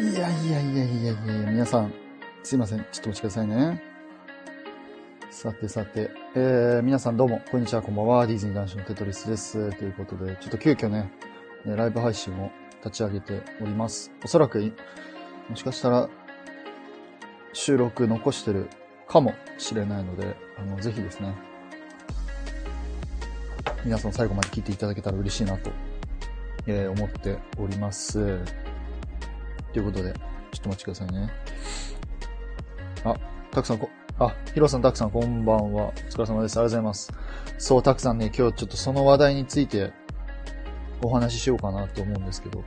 [0.00, 1.92] いやいやいやいやいやいや皆さん、
[2.42, 2.78] すいません。
[2.78, 3.82] ちょっとお待ちくださいね。
[5.30, 8.26] さてさて、えー、皆さんどうも、こんにちは、こんばんは。
[8.26, 9.70] ディズニー男子のテトリスです。
[9.76, 11.12] ということで、ちょっと急遽ね、
[11.66, 12.50] ねライブ配信を
[12.82, 14.10] 立ち上げております。
[14.24, 14.72] おそらく、
[15.50, 16.08] もしかしたら、
[17.52, 18.70] 収録残してる
[19.06, 21.34] かもしれないので、あの、ぜひですね、
[23.84, 25.70] 皆さん最後まで聞いていただけたら嬉しいなと、
[26.66, 28.61] えー思っております。
[29.72, 31.30] ということで、ちょっと待ちくださいね。
[33.04, 33.14] あ、
[33.50, 35.84] たくさんこ、あ、ヒロさん、たくさん、こんばんは。
[35.86, 36.58] お疲れ様です。
[36.58, 37.12] ありがとうございます。
[37.58, 39.92] そう、たくさんね、今日ちょっとその話題について
[41.02, 42.62] お話ししようかなと思うんですけど、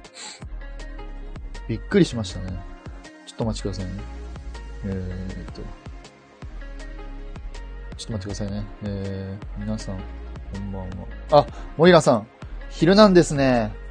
[1.67, 2.59] びっくりしましたね。
[3.27, 3.91] ちょっと待ちくださいね。
[4.85, 5.61] えーっと、
[7.97, 8.65] ちょっと待ってくださいね。
[8.83, 11.07] えー、皆さん、こんばんは。
[11.31, 11.45] あ、
[11.77, 12.27] モイラさん、
[12.69, 13.84] 昼なんですね。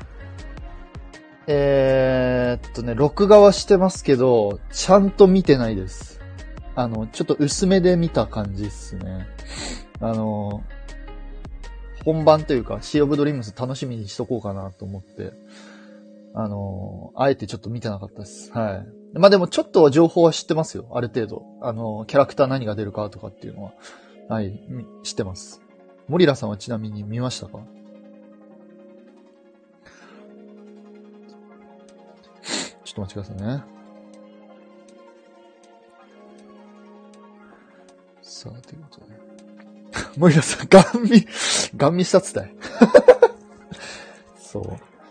[1.47, 6.20] えーっとね、録画はしてますけど、ちゃんと見てないです。
[6.75, 9.27] あの、ちょっと薄めで見た感じっすね。
[10.01, 10.62] あの、
[12.05, 15.33] 本番というか、シーオブドリームス楽しみにしとこうかなと思って、
[16.34, 18.51] あの、あえてちょっと見てなかったです。
[18.53, 19.19] はい。
[19.19, 20.86] まあでもちょっとは情報は知ってますよ。
[20.95, 21.45] ある程度。
[21.61, 23.73] あの、キャラクター何が出るかとかっていうのは。
[24.29, 24.58] はい、
[25.05, 25.61] 知ってます。
[26.08, 27.61] モリラさんはちなみに見ましたか？
[32.95, 33.64] ちょっと待ちくださいね。
[38.23, 39.25] さあ、ということで。
[40.17, 41.27] モリラさん、ガン見、
[41.77, 42.55] ガン見したっつったい。
[44.39, 44.64] そう。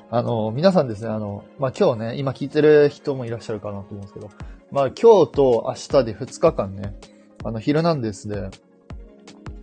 [0.10, 4.30] あの、皆さんですね、あの、まあ、今日ね、今聞いてる人もいらっしゃるかなと思うんですけど、
[4.72, 6.96] まあ、今日と明日で2日間ね、
[7.44, 8.50] あの、ヒルナンデスで、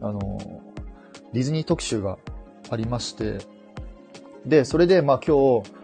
[0.02, 0.38] あの、
[1.32, 2.18] ディズニー特集が
[2.68, 3.38] ありまして、
[4.44, 5.79] で、それで、まあ、今日、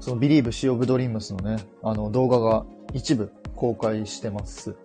[0.00, 4.76] その Believe Sea of Dreams のね、あの、動画が一部公開してます。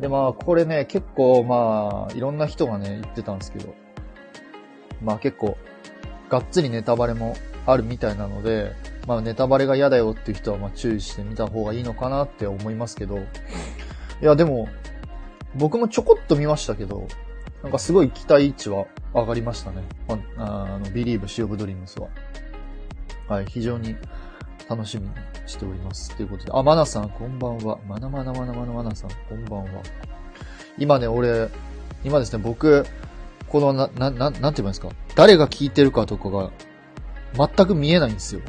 [0.00, 3.74] で、まあ、これね、結構、まあ、いろんな人がね、言ってたんですけど、
[5.02, 5.56] まあ結構、
[6.28, 7.34] がっつりネタバレも
[7.66, 8.74] あるみたいなので、
[9.06, 13.20] まあネタバレが嫌だよっていう人は、まあ注意してみた方がいいのかなって思いますけど、い
[14.20, 14.68] や、でも、
[15.54, 17.08] 僕もちょこっと見ましたけど、
[17.62, 19.82] なんかすごい期待値は上がりましたね。
[20.08, 22.08] ああの、Believe Sea of Dreams は。
[23.28, 23.96] はい、非常に
[24.70, 25.12] 楽しみに
[25.46, 26.14] しております。
[26.16, 27.80] ということで、あ、マナさん、こんばんは。
[27.88, 29.82] マナマナマナマナマナさん、こんばんは。
[30.78, 31.48] 今ね、俺、
[32.04, 32.86] 今ですね、僕、
[33.48, 34.90] この、な、な、ななんて言えばいいんですか？
[35.16, 36.52] 誰が聞いてるかとかが、
[37.34, 38.42] 全く見えないんですよ。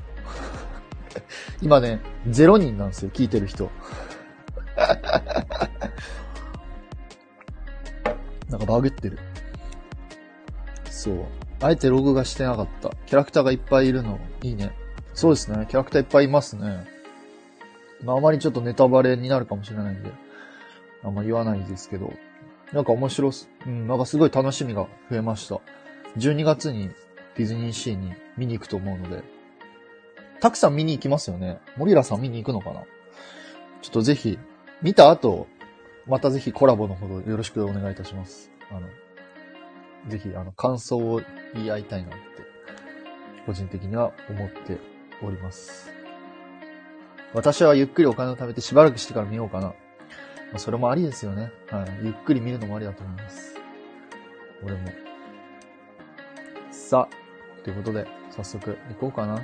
[1.64, 3.72] 今ね、0人なんですよ、聞いてる人。
[8.48, 9.18] なんかバグってる。
[10.88, 11.26] そう。
[11.62, 12.92] あえてログがしてなかった。
[13.08, 14.72] キャラクターがいっぱいいるの、いいね。
[15.14, 15.66] そうですね。
[15.70, 16.88] キャラクターいっぱいいますね。
[18.04, 20.12] まあ、あまりちょっとネタバレになるかもしれないんで、
[21.04, 22.14] あんま言わないですけど。
[22.74, 25.60] なんか面白す、うん、なんかすごい楽しみが増えました。
[26.18, 26.90] 12月に
[27.36, 29.24] ディズニーシーに見に行くと思うので。
[30.40, 31.60] たくさん見に行きますよね。
[31.78, 32.82] モリラさん見に行くのかな？
[33.82, 34.40] ちょっとぜひ、
[34.82, 35.48] 見た後、
[36.08, 38.50] またぜひコラボのほどよろしくお願いいたします。
[38.72, 38.88] あの、
[40.08, 41.22] ぜひ、あの、感想を
[41.54, 42.18] 言い合いたいなって、
[43.46, 44.78] 個人的には思って
[45.26, 45.92] おります。
[47.34, 49.68] 私はゆっくりお金を貯めてしばらくしてから見ようかな。
[49.68, 49.74] ま
[50.56, 51.52] あ、それもありですよね。
[51.70, 52.06] はい。
[52.06, 53.56] ゆっくり見るのもありだと思います。
[54.64, 54.90] 俺も。
[56.72, 59.40] さあ、ということで、早速行こうかな。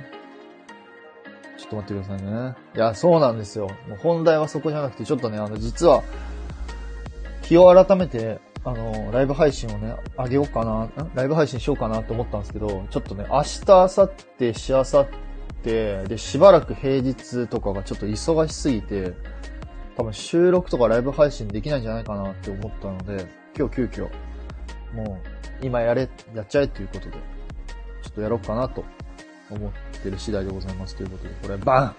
[1.56, 2.54] ちょっと待ってくださいね。
[2.74, 3.68] いや、そうなんですよ。
[3.88, 6.02] もう本題はそこじゃなくて、ちょっとね、あの、実は、
[7.42, 15.27] 日を改めて、あの、ライブ配信をね、あげようかな、ライブ配信しようかなと思ったんですけど、ちょっとね、明日、明後日、しあさって、
[15.62, 19.14] で、しばらく平日とかがちょっと忙しすぎて、
[19.96, 23.26] 多分収録とかライブ配信できないんじゃないかなって思ったので、
[23.56, 24.08] 今日急遽、
[24.94, 27.18] もう、今やれ、やっちゃえっていうことで、ちょ
[28.10, 28.84] っとやろうかなと
[29.50, 31.96] 思ってる次第でございますということで、これ、バン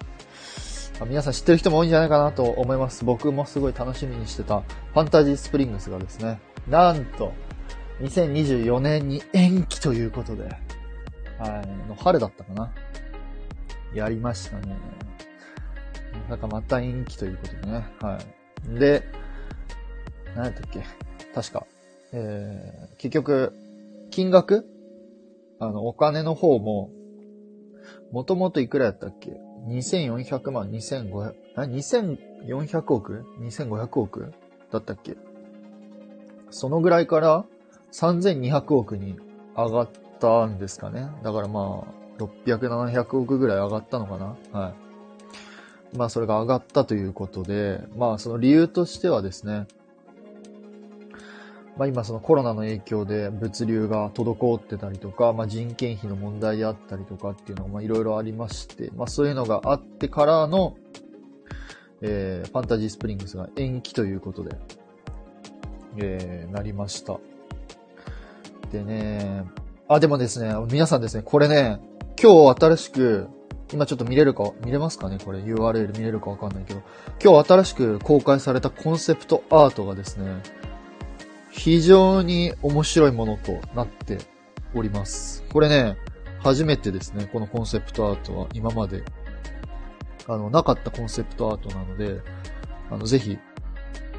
[1.08, 3.06] 皆さん知ってる人も多いんじゃないかなと思います。
[3.06, 7.32] 僕もすごい楽しみにしてた、ファンタジースプリングスがですね、なんと、
[8.02, 10.44] 2024年に延期ということで、
[11.38, 12.72] はい、の春だったかな。
[13.94, 14.78] やりましたね。
[16.30, 17.86] なんかまた延期ということでね。
[18.02, 18.20] は
[18.76, 18.80] い。
[18.80, 19.04] で、
[20.36, 20.84] 何やったっけ？
[21.34, 21.66] 確か。
[22.12, 23.54] えー、結局、
[24.12, 24.66] 金額？
[25.60, 26.90] あの、お金の方も、
[28.12, 34.34] もともといくらやったっけ ?2400 万、2500、あ、2400億 ?2500 億
[34.72, 35.18] だったっけ？
[36.50, 37.46] そのぐらいから
[37.92, 39.18] 3200億に
[39.56, 39.90] 上がっ
[40.20, 41.10] たんですかね。
[41.24, 44.60] だからまあ、600、700億ぐらい上がったのかな？
[44.60, 44.74] はい。
[45.98, 49.66] まあそれが上がったということで、まあその理由としてはですね、
[51.78, 60.76] まあ今そのコロナの影響で物流が滞ってたりとか、まあ人件費の問題であったりとかっていうのがまあいろいろありまして、まあそういうのがあってからの、
[62.02, 64.56] えー、ファンタジースプリングスが延期ということで、
[65.98, 67.20] えー、なりました。
[68.72, 69.46] でね、
[69.92, 71.82] あ、でもですね、皆さんですね、これね、
[72.22, 73.28] 今日新しく、
[73.74, 75.18] 今ちょっと見れるか、見れますかね？
[75.26, 76.84] これ URL 見れるかわかんないけど、
[77.24, 80.44] 今日新しく公開されたコンセプトアートがですね、
[81.50, 84.20] 非常に面白いものとなって
[84.76, 85.44] おります。
[85.52, 85.98] これね、
[86.38, 88.48] 初めてですね、このコンセプトアートは。
[88.54, 89.04] 今まで、
[90.28, 92.22] あの、なかったコンセプトアートなので、
[92.92, 93.40] あの、ぜひ、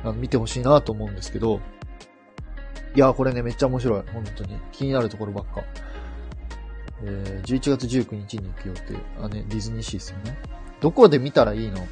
[0.02, 1.60] あの、見てほしいなと思うんですけど、
[2.94, 4.02] いや、これね、めっちゃ面白い。
[4.12, 4.58] 本当に。
[4.72, 5.62] 気になるところばっか。
[7.02, 8.96] えー、11月19日に行く予定。
[9.22, 10.36] あ、ね、ディズニーシーですよね。
[10.80, 11.86] どこで見たらいいの？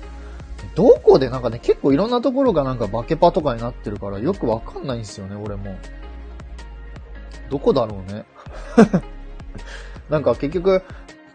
[0.75, 5.77] どこでなんかね、結構いろんなところがなんかバケパとかになってるからよくわかんないんですよね、俺も。
[7.49, 8.25] どこだろうね。
[10.11, 10.83] なんか結局、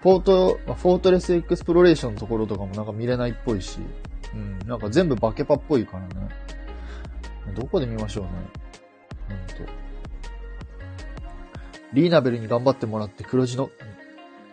[0.02, 3.80] ポート、フォートレスエクスプロレーションのところとかもなんか見れないっぽいし、
[4.34, 6.30] うん、なんか全部バケパっぽいからね。
[7.56, 8.32] どこで見ましょうね。
[11.94, 13.70] リーナベルに頑張ってもらって黒字の、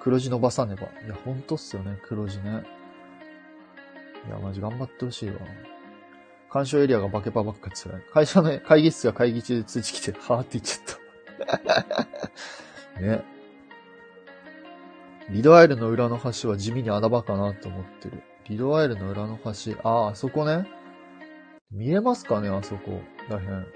[0.01, 0.89] 黒字伸ばさねば。
[1.05, 2.63] いや、ほんとっすよね、黒字ね。
[4.27, 5.37] いや、マジ頑張ってほしいわ。
[6.51, 8.03] 干渉エリアがバケパばっか辛い。
[8.13, 11.95] 会社の会議室が会議中で通知来て、はーって言っちゃっ
[12.95, 13.01] た。
[13.01, 13.25] ね。
[15.31, 18.23] リドアイルの裏の橋は地味に穴場かなと思ってる。
[18.49, 19.51] リドアイルの裏の橋。
[19.85, 20.67] ああ、あそこね。
[21.71, 23.67] 見えますかねあそこらへん。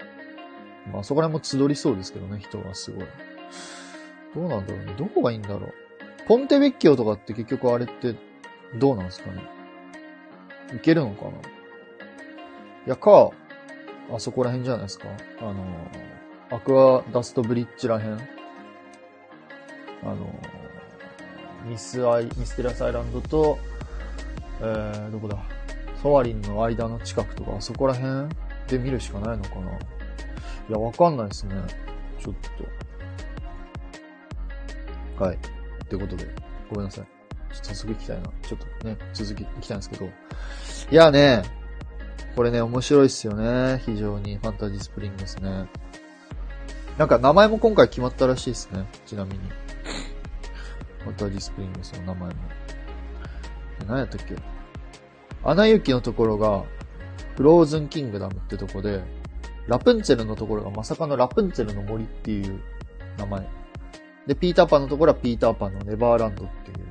[0.91, 3.05] まあ、そこら辺も集りそうですけどね、人がすごい。
[4.33, 4.93] どうなんだろうね。
[4.97, 5.73] どこがいいんだろう。
[6.27, 8.15] ポンテベッキオとかって結局あれって
[8.77, 9.43] どうなんすかね。
[10.75, 11.33] いけるのかない
[12.87, 13.31] や、か、
[14.13, 15.07] あそこら辺じゃないですか。
[15.39, 15.55] あの、
[16.49, 18.21] アクアダストブリッジら辺。
[20.03, 20.39] あの、
[21.65, 23.57] ミスアイ、ミステリアスアイランドと、
[24.61, 25.37] えー、どこだ。
[26.01, 28.29] ソアリンの間の近くとか、あそこら辺
[28.67, 31.55] で見るしかないのかないや、わかんないですね。
[32.19, 32.84] ちょっと。
[35.17, 35.35] はい。
[35.35, 35.39] っ
[35.87, 36.27] てことで、
[36.69, 37.05] ごめんなさい。
[37.53, 38.23] ちょっと早速行きたいな。
[38.41, 40.05] ちょっとね、続き行きたいんですけど。
[40.05, 40.09] い
[40.91, 41.43] やね、
[42.35, 43.81] これね、面白いっすよね。
[43.85, 45.67] 非常に、ファンタジースプリングですね。
[46.97, 48.85] なんか名前も今回決まったらしいですね。
[49.05, 49.39] ちなみに。
[50.99, 52.35] ファンタジースプリングスの名前も。
[53.87, 54.35] 何やったっけ？
[55.43, 56.63] アナ雪のところが、
[57.35, 59.03] フローズンキングダムってとこで、
[59.67, 62.59] ラプンツェルのところがまさかのラプンツェルの森っていう
[63.17, 63.47] 名前。
[64.27, 66.87] で、ピーターパンのところはピーターパンのネバーランドっていう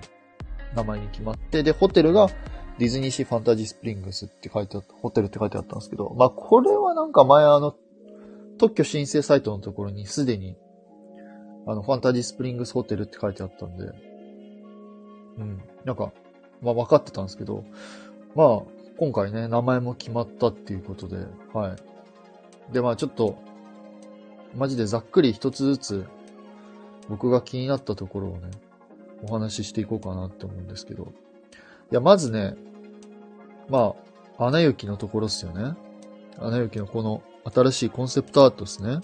[0.75, 2.29] 名前に決まって、で、ホテルが
[2.79, 7.75] ディズニーシーファンタジースプリングスって書いてあった、ホテルって書いてあったんですけど、まあ、これはなんか前あの、
[8.59, 10.57] 特許申請サイトのところにすでに、
[11.67, 13.85] あの、ファンタジースプリングスホテルって書いてあったんで、
[15.39, 16.13] うん、なんか、
[16.63, 17.65] まあ分かってたんですけど、
[18.35, 18.63] まあ、
[18.99, 21.17] 今回ね、名前も決まったっていうことで、
[21.53, 21.75] は
[22.71, 22.73] い。
[22.73, 23.37] で、まあちょっと、
[24.57, 26.07] マジでざっくり一つずつ、
[27.09, 28.51] 僕が気になったところをね、
[29.23, 31.05] お話ししていこうかなって思うんですけど。
[31.05, 31.07] い
[31.95, 32.57] や、まずね、
[33.69, 33.95] ま
[34.39, 35.75] あ、アナ雪のところっすよね。
[36.39, 39.01] アナ雪のこの新しいコンセプトアートですね。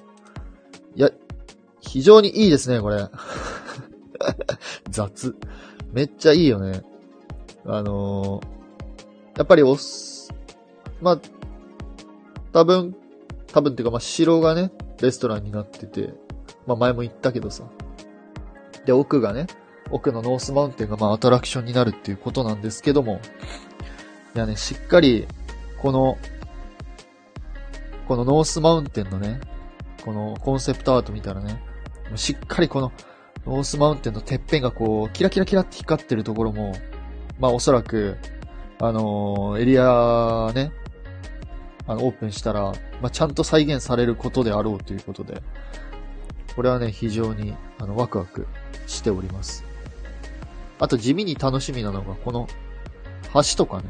[0.96, 1.10] いや、
[1.80, 3.08] 非常にいいですね、これ。
[4.90, 5.36] 雑。
[5.92, 6.82] めっちゃいいよね。
[7.64, 10.32] あのー、やっぱりおす、
[11.00, 11.20] まあ、
[12.52, 12.94] 多分、
[13.52, 16.14] 多分っていうか、まあ、城がね、レストランになってて、
[16.66, 17.64] まあ、前も言ったけどさ。
[18.84, 19.46] で、奥がね、
[19.90, 23.20] 奥のノースマウンテンがまあアトラクションになるっていうことなんですけども、
[24.34, 25.26] いやね、しっかり、
[25.78, 26.18] この、
[28.06, 29.40] このノースマウンテンのね、
[30.04, 31.62] このコンセプトアート見たらね、
[32.16, 32.92] しっかりこの
[33.46, 36.72] ノースマウンテンのてっぺんがこう、キラキラキラって光ってるところも、
[37.38, 38.16] まあおそらく、
[38.78, 40.72] あのー、エリアね、
[41.86, 42.72] あの、オープンしたら、
[43.02, 45.42] まあ、ちゃんと再現されることであろうということで、
[46.54, 48.46] これはね、非常に、あの、ワクワク
[48.90, 49.64] しております。
[50.78, 52.48] あと地味に楽しみなのが、この、
[53.34, 53.84] 橋とかね、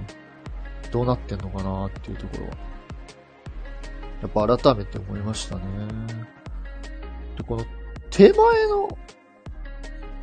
[0.93, 2.51] どうなってんのかなっていうところは。
[4.23, 5.63] やっぱ改めて思いましたね。
[7.37, 7.65] で、この
[8.11, 8.99] 手前の、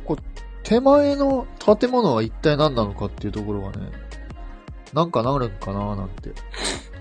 [0.04, 0.16] こう
[0.62, 3.90] 手前の建物は一体何なのかっていうところがね、
[4.92, 6.32] なんかなるんかななんて。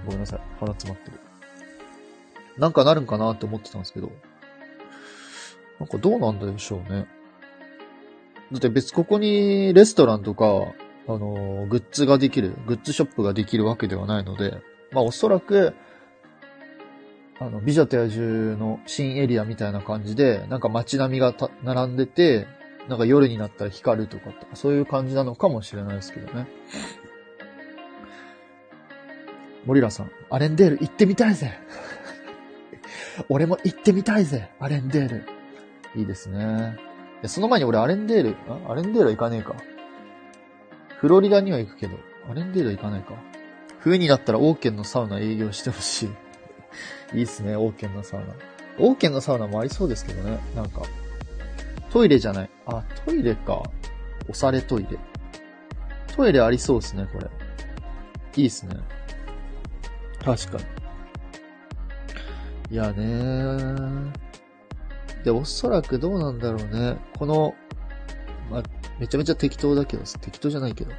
[0.06, 0.40] ごめんなさい。
[0.60, 1.20] 鼻詰まってる。
[2.58, 4.12] なんかなるんかなって思ってたんですけど。
[5.80, 7.08] なんかどうなんでしょうね。
[8.52, 10.74] だって別ここにレストランとか、
[11.08, 14.62] あのグッズができる、グッズショップができるわけではないので、
[14.92, 15.74] まあおそらく、
[17.40, 22.48] あの、美女と野獣の新エリアみたいな感じで、なんか街並みが並んでて、
[22.90, 26.48] なんか夜になったら光るとか、そういう感じなのかもしれないですけどね。
[29.66, 31.60] 森ラさん、アレンデール行ってみたいぜ
[33.30, 35.24] 俺も行ってみたいぜアレンデール。
[35.96, 36.87] いいですね。
[37.22, 38.36] でその前に俺アレンデール、
[38.68, 38.72] あ？
[38.72, 39.56] アレンデールは行かねえか。
[41.00, 41.98] フロリダには行くけど、
[42.30, 43.14] アレンデールは行かないか。
[43.80, 46.10] 冬になったらオーケンのサウナ営業してほしい。
[47.18, 48.28] いいっすね、オーケンのサウナ。
[48.80, 50.82] オーケンのサウナもありそうですけどね、なんか。
[51.90, 52.50] トイレじゃない。
[52.66, 53.64] あ、トイレか。
[54.24, 55.00] 押されトイレ。
[56.16, 57.28] トイレありそうですね、これ。
[58.36, 58.76] いいっすね。
[60.24, 60.64] 確かに。
[62.70, 64.27] いやねー。
[65.24, 66.98] で、おそらくどうなんだろうね。
[67.18, 67.56] この、
[68.50, 68.64] まあ、
[69.00, 70.92] めちゃめちゃ適当だけど、適当じゃないけど。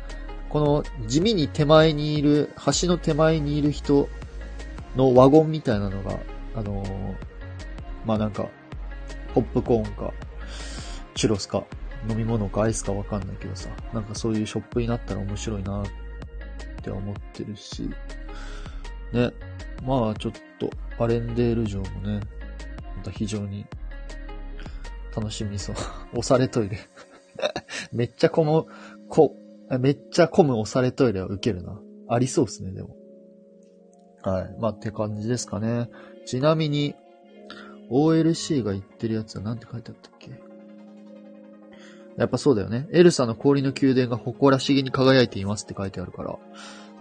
[0.49, 4.09] この地味に手前にいる、橋の手前にいる人
[4.97, 6.19] のワゴンみたいなのが、
[6.55, 7.29] あのー
[8.09, 8.49] まあなんか、
[9.35, 10.13] ポップコーンか、
[11.15, 11.65] チュロスか、
[12.09, 15.87] 飲み物かアイスかわかんないけどさ、なんかそういうショップになったら面白いなっ
[16.83, 17.91] て思ってるし、
[19.13, 19.31] ね、
[19.85, 22.21] まあちょっと、アレンデール城もね、
[22.97, 23.67] また非常に
[25.19, 25.77] 楽しみそう。
[26.19, 26.79] 押されトイレ。
[27.93, 28.67] めっちゃこの、
[29.09, 29.35] こ、
[29.81, 31.81] めっちゃ混む押されトイレは受けるな。
[32.09, 32.97] ありそうですね、でも。
[34.23, 34.57] はい。
[34.59, 35.91] まあ、って感じですかね。
[36.25, 36.95] ちなみに、
[37.91, 40.31] OLC が言ってるやつは何て書いてあったっけ？
[42.19, 42.89] やっぱそうだよね。
[42.93, 46.39] エルサの氷の宮殿が誇らしげに輝いていますって書いてあるから、ま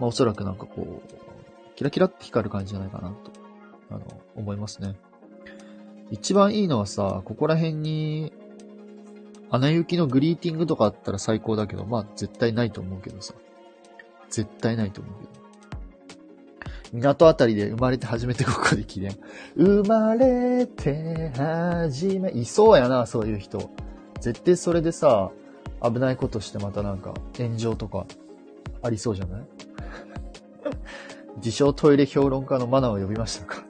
[0.02, 3.32] あおそらくなんかこう、キラキラって光る感じじゃないかなと、
[3.90, 4.00] あの、
[4.36, 4.96] 思いますね。
[6.10, 8.32] 一番いいのはさ、ここら辺に、
[9.50, 13.34] アナ雪のグリーティングとかあったら最高だけど、まあ絶対ないと思うけどさ。
[14.30, 15.30] 絶対ないと思うけど。
[16.92, 19.16] 港あたりで生まれて初めてここで記念。
[19.56, 23.70] 生まれて初め、いそうやな、そういう人。
[24.20, 25.30] 絶対それでさ、
[25.82, 28.06] 危ないことしてまたなんか炎上とか
[28.82, 29.46] ありそうじゃない？
[31.38, 33.62] 自称トイレ評論家のマナーを呼びましたか？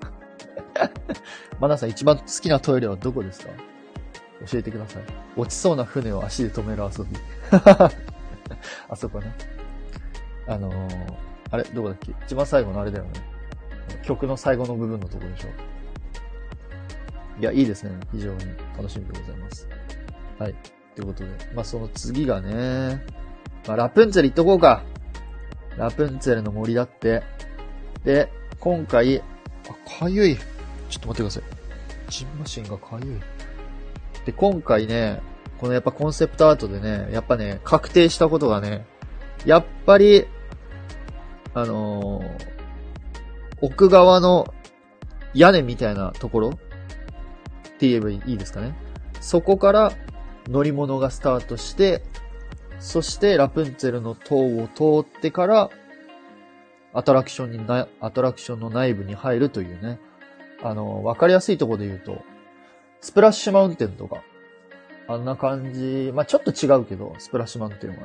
[1.60, 3.52] マナさん一番好きなトイレはどこですか？
[4.50, 5.02] 教えてください。
[5.36, 7.16] 落ちそうな船を足で止める遊び。
[8.88, 9.34] あそこね。
[10.46, 11.16] あのー、
[11.50, 12.12] あれどこだっけ？
[12.26, 13.10] 一番最後のあれだよね。
[14.02, 15.48] 曲の最後の部分のとこでしょ。
[17.40, 17.92] いや、いいですね。
[18.12, 18.38] 非常に
[18.76, 19.68] 楽しみでございます。
[20.38, 20.54] はい。
[20.94, 21.30] ということで。
[21.54, 23.04] まあ、その次がね、
[23.66, 24.82] まあ、ラプンツェル行っとこうか。
[25.76, 27.22] ラプンツェルの森だって。
[28.04, 29.22] で、今回、あ、
[30.00, 30.38] かゆい。
[30.88, 31.42] ちょっと待ってください。
[32.10, 33.20] ジンマシンがかゆい。
[34.24, 35.20] で、今回ね、
[35.58, 38.86] このやっぱコンセプトアートでね、やっぱね、確定したことがね、
[39.44, 40.26] やっぱり、
[41.54, 42.24] あのー、
[43.60, 44.54] 奥側の
[45.34, 46.52] 屋根みたいなところっ
[47.78, 48.74] て言えばいいですかね。
[49.20, 49.92] そこから
[50.46, 52.02] 乗り物がスタートして、
[52.78, 55.70] そしてラプンツェルの塔を通ってから、
[56.94, 59.98] アトラクションにな、アトラクションの内部に入るというね。
[60.62, 62.22] あの、わかりやすいところで言うと、
[63.00, 64.22] スプラッシュマウンテンとか、
[65.06, 67.96] あんな感じ、まあ、ちょっと違うけど、スプラッシュマウンテンは。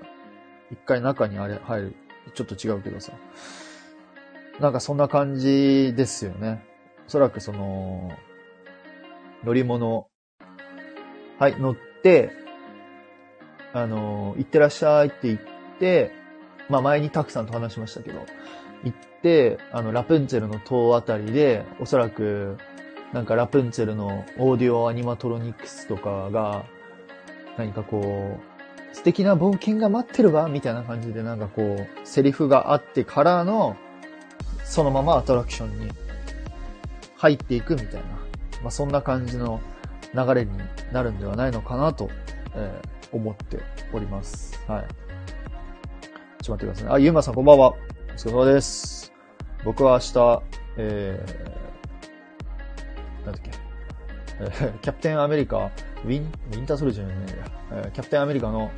[0.71, 1.95] 一回中にあれ入る。
[2.33, 3.13] ちょっと違うけどさ。
[4.59, 6.63] なんかそんな感じですよね。
[7.07, 8.11] おそらくその、
[9.43, 10.07] 乗り物、
[11.39, 12.31] はい、乗って、
[13.73, 15.39] あの、行ってらっしゃいって言っ
[15.79, 16.11] て、
[16.69, 18.25] まあ前にたくさんと話しましたけど、
[18.83, 22.57] 行って、あの、ラプンツェルの塔あたりで、おそらく、
[23.13, 26.65] なんかラプンツェルのオーディオアニマトロニクスとかが、
[27.57, 33.75] 何かこう、素敵な冒険が待ってるわみたいな感じでなんかこう、セリフがあってからの、
[34.65, 35.91] そのままアトラクションに
[37.15, 38.01] 入っていくみたいな、
[38.61, 39.61] まあそんな感じの
[40.13, 40.51] 流れに
[40.91, 42.09] なるんではないのかなと、
[42.55, 43.59] えー、思って
[43.93, 44.59] おります。
[44.67, 44.85] はい。
[46.41, 46.91] ちょっと待ってくださいね。
[46.93, 47.73] あ、ゆうまさんこんばんは。
[48.13, 49.11] お疲れ様です。
[49.65, 50.43] 僕は明日、
[50.77, 53.49] えー、なんだっけ、
[54.39, 55.71] えー、キャプテンアメリカ、
[56.05, 58.69] ウィン、ウィンターソルジャーじゃないや、えー、キャプテンアメリカの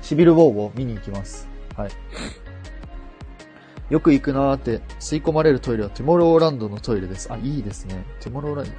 [0.00, 1.48] シビルウォーを見に行きます。
[1.76, 1.90] はい。
[3.90, 7.32] よく行くなーって、吸い込まれるトイレはティモローランドのトイレです。
[7.32, 8.04] あ、いいですね。
[8.20, 8.70] ティモローランド。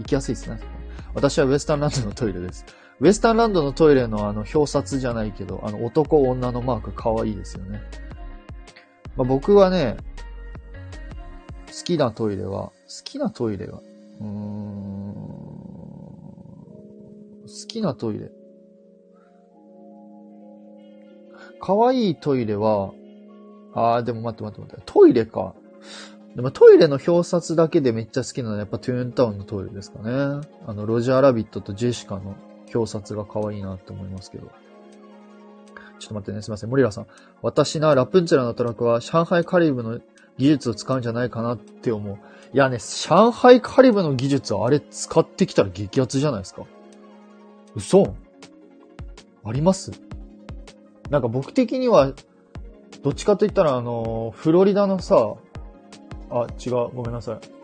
[0.00, 0.58] 行きやすいですね。
[1.14, 2.66] 私はウエスタンランドのトイレです。
[3.00, 7.80] ウエスタンランドのトイレのあの表札じゃないけど、あの男女のマーク可愛いですよね。
[9.16, 9.96] まあ、僕はね、
[11.66, 12.72] 好きなトイレは、好
[13.04, 13.80] きなトイレは、
[14.20, 14.28] うーん、
[17.46, 18.30] 好きなトイレ。
[21.60, 22.92] 可愛いトイレは、
[23.74, 25.54] あー、でも待って待って待って、トイレか。
[26.34, 30.46] でもトイレの表札だけでめっちゃ好きなのはやっぱトゥーンタウンのトイレですかね。
[30.66, 32.36] あの、ロジャーラビットとジェシカの
[32.74, 34.48] 表札が可愛いなって思いますけど。
[35.98, 36.70] ちょっと待ってね、すいません。
[36.70, 37.06] 森ラさん。
[37.42, 39.98] 私な、ラプンツェルのトラックは上海カリブの
[40.36, 42.18] 技術を使うんじゃないかなって思う。
[42.54, 46.62] いやね、上海カリブの技術はあれ使ってきたら激アツじゃないですか。
[47.74, 48.14] 嘘
[49.44, 49.90] あります？
[51.10, 52.12] なんか僕的には、
[53.02, 55.34] どっちかと言ったらあの、フロリダのさ、
[56.30, 57.57] あ、違う、ごめんなさい。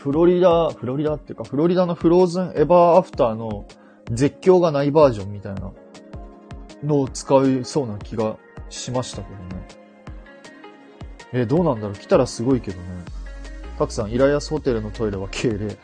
[0.00, 3.66] フロリダ、フロリダっていうか、フロリダのフローズンエバーアフターの
[4.10, 5.72] 絶叫がないバージョンみたいな
[6.82, 8.38] のを使いそうな気が
[8.70, 9.68] しましたけどね。
[11.34, 11.96] え、どうなんだろう？
[11.96, 12.84] 来たらすごいけどね。
[13.78, 15.76] たくさん、イライアスホテルのトイレは敬礼。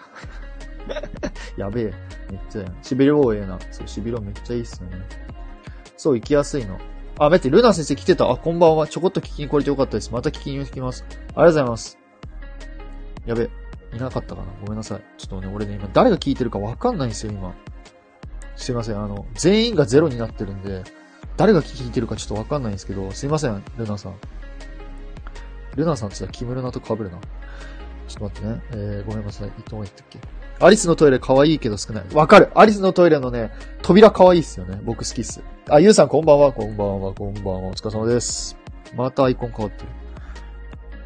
[1.58, 1.85] やべえ。
[2.30, 2.76] めっちゃやん。
[2.80, 3.58] シビローええな。
[3.70, 4.96] そう、シビロめっちゃいいっすよね。
[5.99, 6.78] そう、行きやすいの。
[7.18, 8.30] あ、待って、ルナ先生来てた。
[8.30, 8.87] あ、こんばんは。
[8.87, 10.11] ちょこっと聞きに来れてよかったです。
[10.11, 11.04] また聞きに来ます。
[11.11, 11.99] ありがとうございます。
[13.26, 13.65] やべえ。
[13.96, 14.46] いなかったかな？
[14.62, 15.00] ごめんなさい。
[15.18, 17.54] ちょっとね、俺ね、今誰が聞いてるかわかんないんですよ、今。
[18.56, 19.02] すいません。
[19.02, 20.84] あの、全員がゼロになってるんで、
[21.36, 24.14] 誰が聞いてるかちょっとわかんないんですけど、すいません、ルナさん。
[25.74, 27.18] ルナさんって言ったらキムルナと被るな。
[28.08, 28.62] ちょっと待ってね。
[28.70, 29.48] えー、ごめんなさい。
[29.48, 30.18] いつも言ったっけ？
[30.58, 32.04] アリスのトイレ可愛いけど少ない。
[32.14, 32.50] わかる。
[32.54, 33.50] アリスのトイレのね、
[33.82, 34.80] 扉可愛いっすよね。
[34.84, 35.42] 僕好きっす。
[35.68, 36.52] あ、ゆうさんこんばんは。
[36.52, 37.12] こんばんは。
[37.12, 37.68] こんばんは。
[37.68, 38.56] お疲れ様です。
[38.94, 39.88] またアイコン変わってる。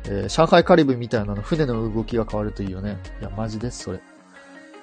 [0.05, 2.99] えー、上海カリブみたいなの、船の動きが変わるといいよね。
[3.21, 4.01] いや、マジです、それ。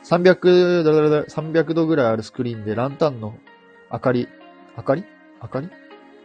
[0.04, 0.92] 300度、
[1.24, 3.36] 300度ぐらいあるスクリーンでランタンの
[3.92, 4.28] 明かり、
[4.78, 5.04] 明かり？
[5.42, 5.70] 明かり？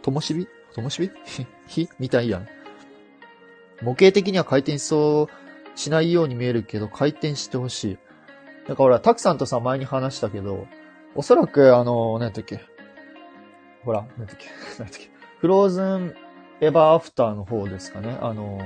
[0.03, 0.47] 灯火？
[0.75, 1.11] 灯火？
[1.67, 1.89] 火？
[1.99, 2.49] みたいやん。
[3.83, 5.29] 模型的には回転しそ
[5.75, 7.95] うしないように見えるけど、回転してほしい。
[7.95, 10.67] だからほら、たくさんとさ、前に話したけど、
[11.15, 12.61] おそらく、あの、何やったっけ？
[13.85, 14.47] ほら、何やったっけ？
[14.79, 15.11] 何やったっけ？
[15.41, 16.15] フローズン
[16.63, 18.17] エバーアフターの方ですかね。
[18.23, 18.61] あの、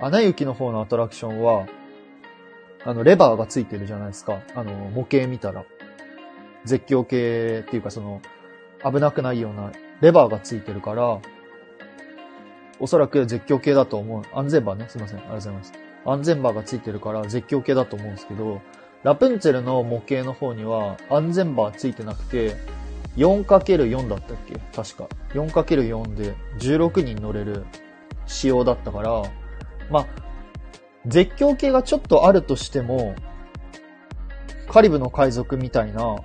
[0.00, 1.66] アナ雪の方のアトラクションは、
[2.84, 4.42] あの、レバーがついてるじゃないですか。
[4.54, 5.64] あの、模型見たら。
[6.64, 8.22] 絶叫系っていうかその、
[8.84, 11.18] 危なくないようなレバーがついてるから、
[12.78, 14.22] おそらく絶叫系だと思う。
[14.32, 14.86] 安全バーね。
[14.88, 15.18] すいません。
[15.18, 15.72] ありがとうございます。
[16.04, 18.62] 安全バーがついてるから絶叫系だと思うんですけど、
[19.02, 22.54] ラプンツェルの模型の方には安全バーついてなくて、
[23.16, 24.54] 4×4 だったっけ？
[24.74, 25.08] 確か。
[25.32, 27.64] 4×4 で16人乗れる
[28.26, 29.22] 仕様だったから、
[29.90, 30.06] まあ、
[31.06, 33.14] 絶叫系がちょっとあるとしても、
[34.68, 36.16] カリブの海賊みたいな、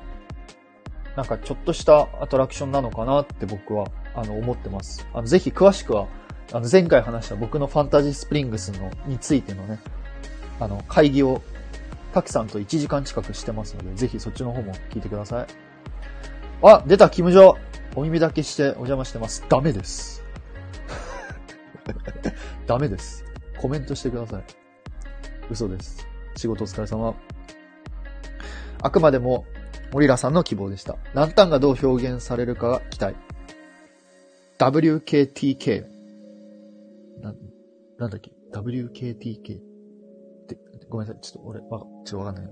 [1.16, 5.08] なんかちょっとしたアトラクションなのかなって僕は、あの、思ってます。
[5.14, 6.08] あの、ぜひ詳しくは、
[6.52, 9.80] あの、前回話した僕のファンタジースプリングスの、についてのね、
[10.60, 11.42] あの、会議を、
[12.14, 15.48] たくさんと1時間近くしてますので、ぜひそっちの方も聞いてください。
[16.64, 17.56] あ、出た、キムジョ
[17.96, 19.44] お耳だけしてお邪魔してます。
[19.50, 20.24] ダメです。
[22.68, 23.26] ダメです。
[23.60, 24.44] コメントしてください。
[25.50, 26.08] 嘘です。
[26.36, 27.16] 仕事お疲れ様。
[28.82, 29.46] あくまでも、
[29.92, 30.98] 森ラさんの希望でした。
[31.14, 33.16] ランタンがどう表現されるかが期待。
[34.58, 35.86] WKTK。
[37.22, 37.34] な、
[37.98, 39.62] なんだっけ ?WKTK っ
[40.48, 40.58] て、
[40.90, 41.22] ごめんなさい。
[41.22, 42.52] ちょっと俺、わ、ちょっとわかんないな。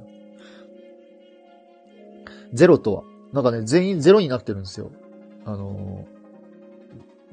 [2.53, 4.91] ゼロとは、なんかね、全員ゼロになってるんですよ。
[5.45, 6.05] あの、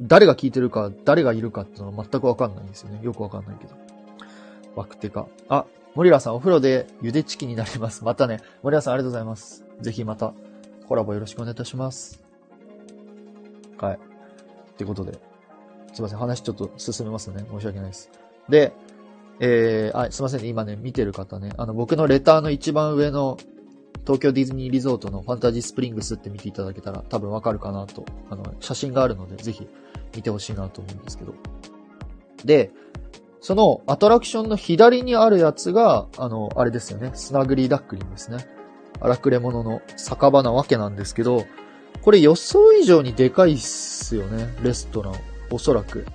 [0.00, 3.00] 誰が聞いてるか、誰がいるかっていうのは全くわかんないんですよね。
[3.02, 3.74] よくわかんないけど。
[4.74, 5.26] ワクテか。
[5.48, 8.04] あ、森ラさんお風呂で茹でチキンになります。
[8.04, 8.40] またね。
[8.62, 9.64] 森ラさんありがとうございます。
[9.80, 10.34] ぜひまた
[10.86, 12.22] コラボよろしくお願いいたします。
[13.78, 13.94] はい。
[13.94, 15.18] ってことで。
[15.94, 16.18] すいません。
[16.18, 17.46] 話ちょっと進めますね。
[17.50, 18.10] 申し訳ないです。
[18.50, 18.74] で、
[19.40, 20.48] えー、あ、すいませんね。
[20.48, 21.52] 今ね、見てる方ね。
[21.56, 23.38] あの、僕のレターの一番上の
[24.06, 28.04] 東京ディズニーリゾートのファンタジースプリングスって見ていただけたら多分わかるかなと。
[28.30, 29.66] あの、写真があるのでぜひ
[30.14, 31.34] 見てほしいなと思うんですけど。
[32.44, 32.70] で、
[33.40, 37.10] そのアトラクションの左にあるやつが、あの、あれですよね。
[37.14, 38.46] スナグリーダックリンですね。
[39.00, 41.44] 荒くれ者の酒場なわけなんですけど、
[42.02, 44.54] これ予想以上にでかいっすよね。
[44.62, 45.14] レストラン。
[45.50, 46.06] おそらく。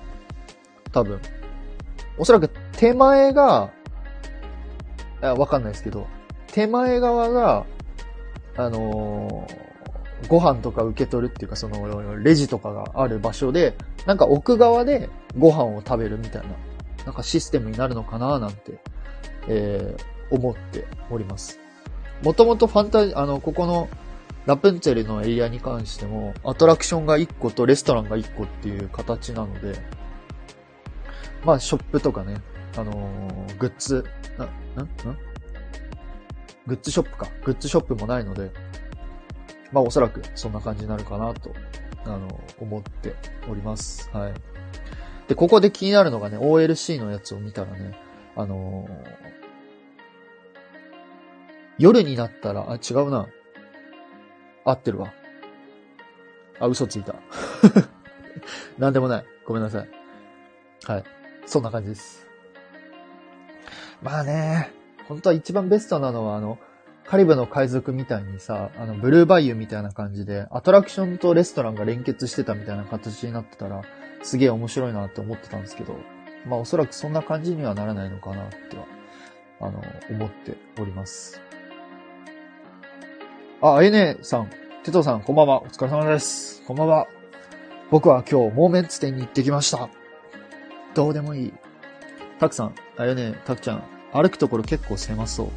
[0.91, 1.19] 多分。
[2.17, 3.71] おそらく手前が、
[5.21, 6.07] わかんないですけど、
[6.47, 7.65] 手前側が、
[8.57, 16.49] あのー、ご飯とか受け取るっていうか、その、レジとかがある場所で、なんか奥側でご飯を食べるみたいな
[17.05, 18.79] なんかシステムになるのかななんて、
[19.47, 21.59] えー、思っております。
[22.23, 23.89] もともとファンタジー、あの、ここの
[24.45, 29.79] ラプンツェルのエリアに関しても、アトラクションが1個とレストランが1個っていう形なので、
[31.43, 32.37] まあ、ショップとかね、
[32.77, 34.05] あのー、グッズ、
[34.37, 35.17] な、な、な
[36.67, 37.27] グッズショップか。
[37.43, 38.51] グッズショップもないので、
[39.71, 41.53] まあおそらくそんな感じになるかなと
[42.05, 43.15] あの、思って
[43.49, 44.09] おります。
[44.11, 44.33] はい。
[45.27, 47.97] で、ここで気になるのがね、OLC のやつを見たらね、
[48.35, 49.31] あのー
[51.77, 53.27] 夜になったら、あ、違うな。
[54.63, 55.11] 合ってるわ。
[56.59, 57.15] あ、嘘ついた。
[58.77, 59.25] なんでもない。
[59.45, 59.89] ごめんなさい。
[60.85, 61.03] はい。
[61.47, 62.27] そんな感じです。
[64.03, 64.71] まあね、
[65.11, 66.57] 本当は一番ベストなのは、あの、
[67.05, 73.81] カリブの海賊みたいにさ、あの、ブルーバイユみたいな感じで、アトラクションとレストランが連結してたみたいな形になってたら、
[74.23, 75.97] すげえ面白いなって思ってたんですけど、
[76.47, 78.85] まあおそらくそんな感じにはならないのかなっては、
[79.59, 81.41] あの、思っております。
[83.61, 84.49] あ、あゆねさん、
[84.85, 85.61] テトさん、こんばんは。
[85.61, 86.63] お疲れ様です。
[86.65, 87.07] こんばんは。
[87.89, 89.89] 僕は今日、モーメンツ店に行ってきました。
[90.93, 91.53] どうでもいい。
[92.39, 95.49] たくさん、あゆね、たくちゃん、歩くところ結構狭そう。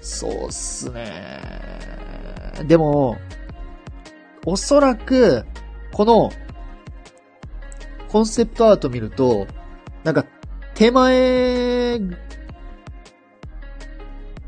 [0.00, 1.40] そうっすね。
[2.66, 3.18] でも、
[4.46, 5.44] おそらく、
[5.92, 6.30] この、
[8.08, 9.46] コンセプトアート見ると、
[10.04, 10.24] なんか、
[10.74, 12.00] 手前、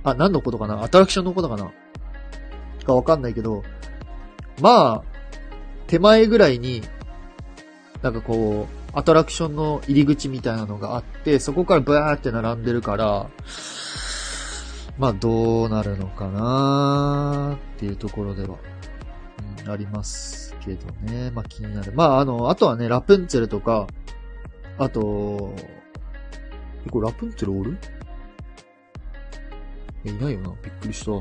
[0.04, 0.82] あ、何のことかな？
[0.82, 1.70] アトラクションのことかな？
[2.84, 3.62] かわかんないけど、
[4.60, 5.04] まあ、
[5.86, 6.82] 手前ぐらいに、
[8.02, 13.30] なんかこう、アトラクションの入り口みたいなのがあって、そこからブワーって並んでるから、
[14.98, 18.58] まあどうなるのかなーっていうところでは、
[19.64, 21.30] うん、ありますけどね。
[21.30, 21.92] まあ気になる。
[21.92, 23.86] まああの、あとはね、ラプンツェルとか、
[24.76, 25.54] あと、
[26.86, 27.78] えこれラプンツェルおる？
[30.04, 30.50] え、いないよな。
[30.62, 31.12] びっくりした。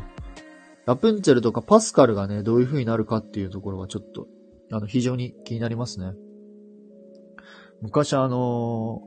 [0.86, 4.28] ラプンツェルとかパスカルがね、どういう風になるかっていうところはちょっと、
[4.72, 6.14] あの、非常に気になりますね。
[7.82, 9.02] 昔あの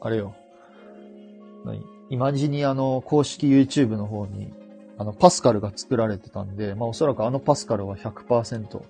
[0.00, 0.34] あれよ。
[1.64, 1.82] 何？
[2.10, 4.52] イマジニアの公式 YouTube の方に、
[4.98, 8.82] あの、パスカルが作られてたんで、まあおそらくあのパスカルは100%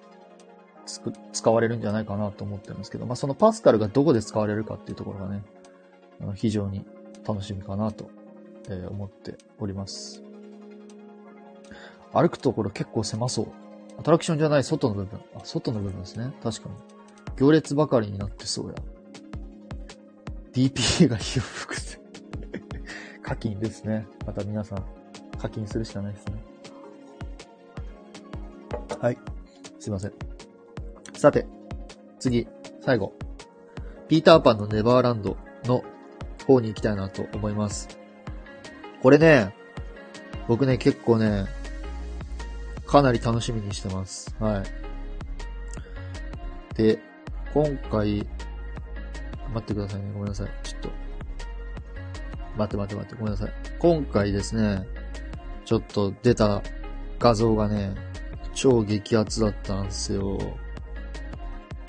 [0.84, 5.42] つく使われるんじゃないかなと思ってるんですけど、まあそのパスカルがどこで使われるかっていうところがね、
[6.20, 6.84] あの非常に
[7.26, 8.10] 楽しみかなと、
[8.68, 10.22] えー思っております。
[12.12, 13.46] 歩くところ結構狭そう。
[13.98, 15.20] アトラクションじゃない外の部分。
[15.36, 16.32] あ、外の部分ですね。
[16.42, 16.93] 確かに。
[17.36, 18.74] 行列ばかりになってそうや。
[20.52, 22.00] DPA が火を吹くって。
[23.22, 24.06] 課金ですね。
[24.26, 24.84] また皆さん、
[25.38, 26.34] 課金するしかないですね。
[29.00, 29.18] はい。
[29.80, 30.12] すいません。
[31.14, 31.46] さて、
[32.18, 32.46] 次、
[32.80, 33.12] 最後。
[34.08, 35.82] ピーターパンのネバーランドの
[36.46, 37.88] 方に行きたいなと思います。
[39.02, 39.54] これね、
[40.46, 41.46] 僕ね、結構ね、
[42.86, 44.34] かなり楽しみにしてます。
[44.38, 44.64] はい。
[46.76, 47.00] で、
[47.54, 48.28] 今回、待
[49.60, 50.10] ってくださいね。
[50.12, 50.48] ごめんなさい。
[50.64, 50.88] ちょっと。
[52.58, 53.14] 待って待って待って。
[53.14, 53.52] ごめんなさい。
[53.78, 54.84] 今回ですね、
[55.64, 56.62] ちょっと出た
[57.20, 57.94] 画像がね、
[58.54, 60.36] 超激アツだったんですよ。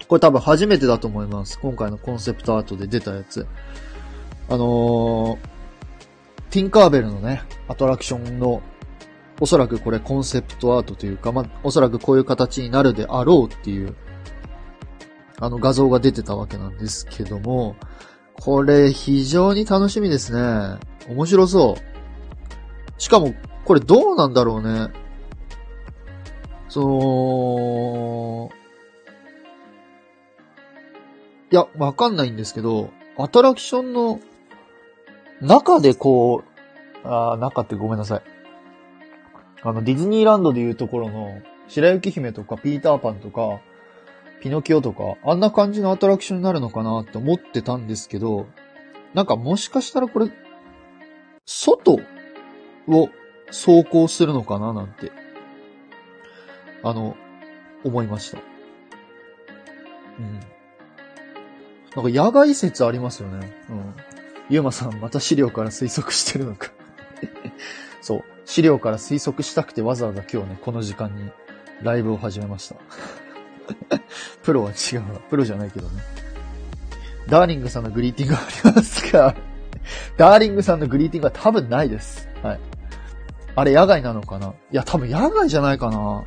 [0.07, 1.57] これ多分初めてだと思います。
[1.59, 3.47] 今回のコンセプトアートで出たやつ。
[4.47, 5.37] あのー、
[6.51, 8.61] ティンカーベルのね、アトラクションの
[9.39, 13.95] おそらくこれコンセプトアートというか、ま、おそらくこういう形になるであろうっていう、
[15.39, 17.75] あの画像が出てたわけなんですけども、
[18.33, 20.77] これ非常に楽しみですね。
[21.09, 23.01] 面白そう。
[23.01, 23.33] しかも、
[23.65, 24.89] これどうなんだろうね。
[26.69, 28.51] その、
[31.51, 34.19] いや、わかんないんですけど、アトラクションの
[35.41, 38.21] 中でこう、あー中ってごめんなさい。
[39.61, 43.61] あの、ディズニーランドでいうところの、白雪姫とかピーターパンとか、
[44.45, 48.45] ピノキオとか、あんな感じのアトラクションになるのかなって思ってたんですけど、
[49.15, 50.29] なんかもしかしたらこれ、
[51.47, 51.99] 外
[52.87, 53.09] を
[53.47, 55.11] 走行するのかななんて、
[56.83, 57.17] あの、
[57.83, 58.37] 思いました。
[60.19, 60.33] うん。
[61.95, 63.51] なんか野外説ありますよね。
[63.71, 63.95] うん。
[64.51, 66.69] ゆうまさん、また資料から推測してるのか。
[67.99, 68.23] そう。
[68.45, 71.31] 資料から推測したくてわざわざ今日ね、この時間に
[71.81, 72.75] ライブを始めました。
[74.43, 75.19] プロは違うわ。
[75.29, 76.01] プロじゃないけどね。
[77.27, 79.35] ダーリングさんのグリーティングありますか？
[80.17, 82.27] ダーリングさんのグリーティングは多分ないです。
[82.43, 82.59] はい。
[83.55, 84.53] あれ野外なのかな？
[84.71, 86.23] いや、多分野外じゃないかな。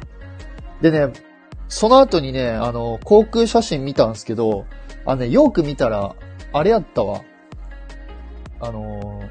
[0.81, 1.13] でね、
[1.69, 4.65] その後にね、あの、航空写真見たんですけど、
[5.05, 6.15] あのね、よく見たら、
[6.53, 7.23] あれやったわ。
[8.61, 9.23] あの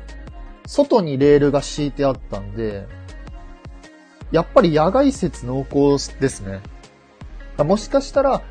[0.65, 2.85] 外にレールが敷いてあったんで、
[4.31, 6.61] やっぱり野外説濃厚ですね。
[7.63, 8.41] もしかしたら、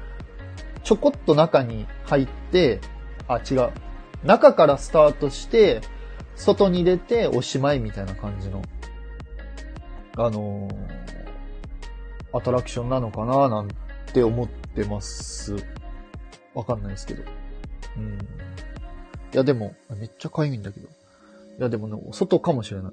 [0.82, 2.80] ちょこっと中に入って、
[3.28, 3.70] あ、違う。
[4.24, 5.80] 中からスタートして、
[6.34, 8.62] 外に出ておしまいみたいな感じの、
[10.16, 11.06] あのー
[12.36, 13.68] アトラクションなのかななん
[14.12, 15.56] て思ってます。
[16.54, 17.22] わかんないですけど。
[17.96, 18.12] うん。
[18.12, 18.16] い
[19.32, 20.86] や、でも、めっちゃかゆいんだけど。
[20.86, 20.90] い
[21.58, 22.92] や、でもね、外かもしれない。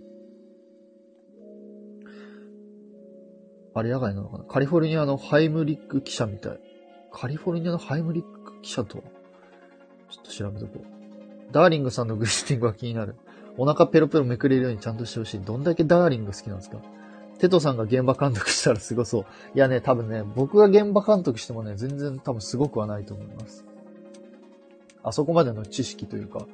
[3.76, 4.44] あれ野外なのかな？
[4.44, 6.60] カリフォルニアのハイムリック記者みたい。
[7.12, 9.04] カリフォルニアのハイムリック記者とは？
[10.10, 10.84] ちょっと調べとこう。
[11.52, 13.16] ダーリングさんのグリーティングが気になる。
[13.58, 15.42] お腹ペロペロめくれるようにちゃんとしてほしい。
[15.42, 16.78] どんだけダーリング好きなんですか？
[17.40, 19.26] テトさんが現場監督したらすごそう。
[19.56, 23.66] いやね、多分ね、僕が現場監督してもね、全然多分すごくはないと思います。
[25.04, 26.46] あそこまでの知識というか、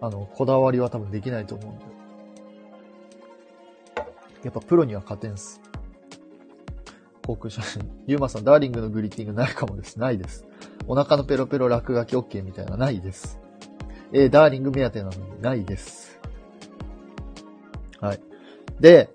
[0.00, 1.84] あの、こだわりは多分できないと思うんで。
[4.44, 5.60] やっぱプロには勝てんす。
[7.26, 7.88] 航空写真。
[8.06, 9.98] ゆうまさん、ダーリングのグリーティングないかもです。
[9.98, 10.46] ないです。
[10.86, 13.38] お腹のペロペロ落書き OK みたいな、ないです。
[14.12, 16.20] えーダーリング目当てなのに、ないです。
[18.00, 18.20] はい。
[18.80, 19.10] で、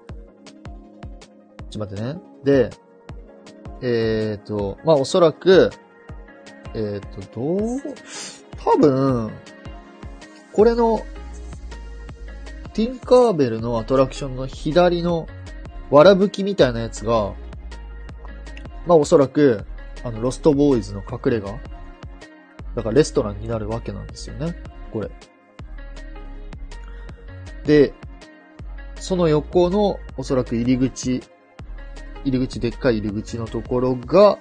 [1.69, 2.19] ちょっと待ってね。
[2.43, 2.69] で、
[3.81, 5.71] えっ、ー、と、まあ、おそらく、
[6.73, 7.79] えっ、ー、と、どう、
[8.57, 9.31] 多分、
[10.53, 11.01] これの、
[12.73, 15.27] ティンカーベルのアトラクションの左の、
[15.89, 17.33] わらぶきみたいなやつが、
[18.85, 19.65] まあおそらく、
[20.03, 21.59] あの、ロストボーイズの隠れ家
[22.75, 24.55] だからレストランになるわけなんですよね。
[24.91, 25.09] これ。
[27.63, 27.93] で、
[28.95, 31.21] その横の、おそらく入り口、
[32.23, 34.37] 入り口、でっかい入り口のところが、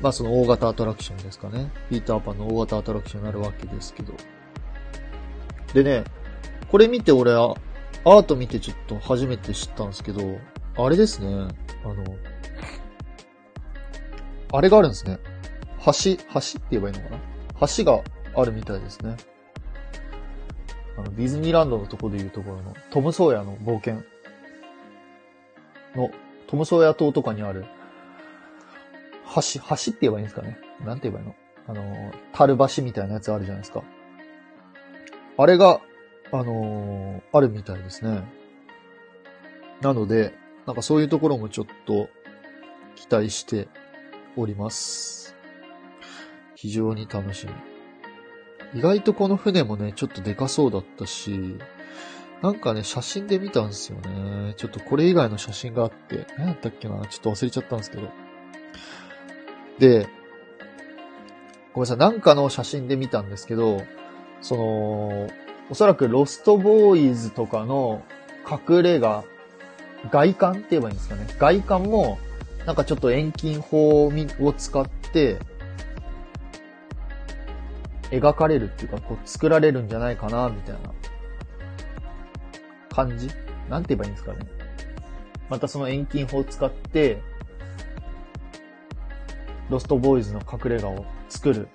[0.00, 1.70] まあその大型アトラクションですかね。
[1.88, 4.14] ピーターパンの大型アトラクションになるわけですけど。
[5.74, 6.04] でね、
[6.70, 7.56] これ見て俺は、
[8.04, 10.38] アート見てちょっと初めて知ったんですけど、
[10.76, 11.28] あれですね、
[11.84, 12.04] あの、
[14.52, 15.18] あれがあるんですね。
[15.84, 16.18] 橋、橋って
[16.70, 17.16] 言えばいいのか
[17.60, 17.68] な？
[17.76, 18.02] 橋が
[18.34, 19.16] あるみたいですね。
[20.96, 24.02] あの、ディズニーランドのとこでいうところの、トム・ソーヤの冒険
[25.96, 26.10] の、
[26.46, 27.64] トム・ソーヤ島とかにある、
[29.34, 30.58] 橋、橋って言えばいいんですかね？
[30.84, 31.34] なんて言えばいいの？
[31.68, 33.82] あの、樽橋みたいなやつあるじゃないですか。
[35.38, 35.80] あれが、
[36.30, 38.22] あのーあるみたいですね。
[39.80, 40.34] なので、
[40.66, 42.08] なんかそういうところもちょっと
[42.94, 43.68] 期待して
[44.36, 45.34] おります。
[46.54, 48.80] 非常に楽しみ。
[48.80, 51.58] 意外とこの船もね、ちょっとでかそうだったし、
[52.40, 54.54] なんかね、写真で見たんですよね。
[54.56, 57.04] ちょっとこれ以外の写真があって、何やったっけな？
[57.06, 58.08] ちょっと忘れちゃったんですけど。
[59.78, 60.08] で、
[61.72, 63.82] ごめんなさい、なんかの写真で見たんですけど、
[64.40, 65.30] その、
[65.70, 68.02] おそらくロストボーイズとかの
[68.50, 69.24] 隠れ家、
[70.10, 71.26] 外観って言えばいいんですかね。
[71.38, 72.18] 外観も、
[72.66, 75.38] なんかちょっと遠近法を使って、
[78.10, 80.80] 描かれるっていうか、こう作られるんじゃないかな、みたいな
[82.90, 83.30] 感じ？
[83.68, 84.38] なんて言えばいいんですかね。
[85.48, 87.20] またその遠近法を使って、
[89.70, 91.68] ロストボーイズの隠れ家を作る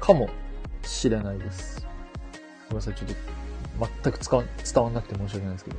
[0.00, 0.28] かも
[0.82, 1.86] しれないです。
[2.68, 4.42] ごめんなさい、ちょっと全く使わ
[4.74, 5.76] 伝わんなくて申し訳ないですけど。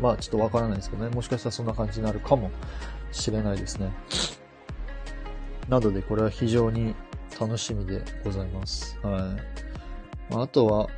[0.00, 1.14] まあちょっとわからないですけどね。
[1.14, 2.50] もしかしたらそんな感じになるかも
[3.12, 3.92] しれないですね。
[5.68, 6.94] なのでこれは非常に
[7.40, 8.98] 楽しみでございます。
[9.02, 10.32] はい。
[10.32, 10.88] まあ、あとは、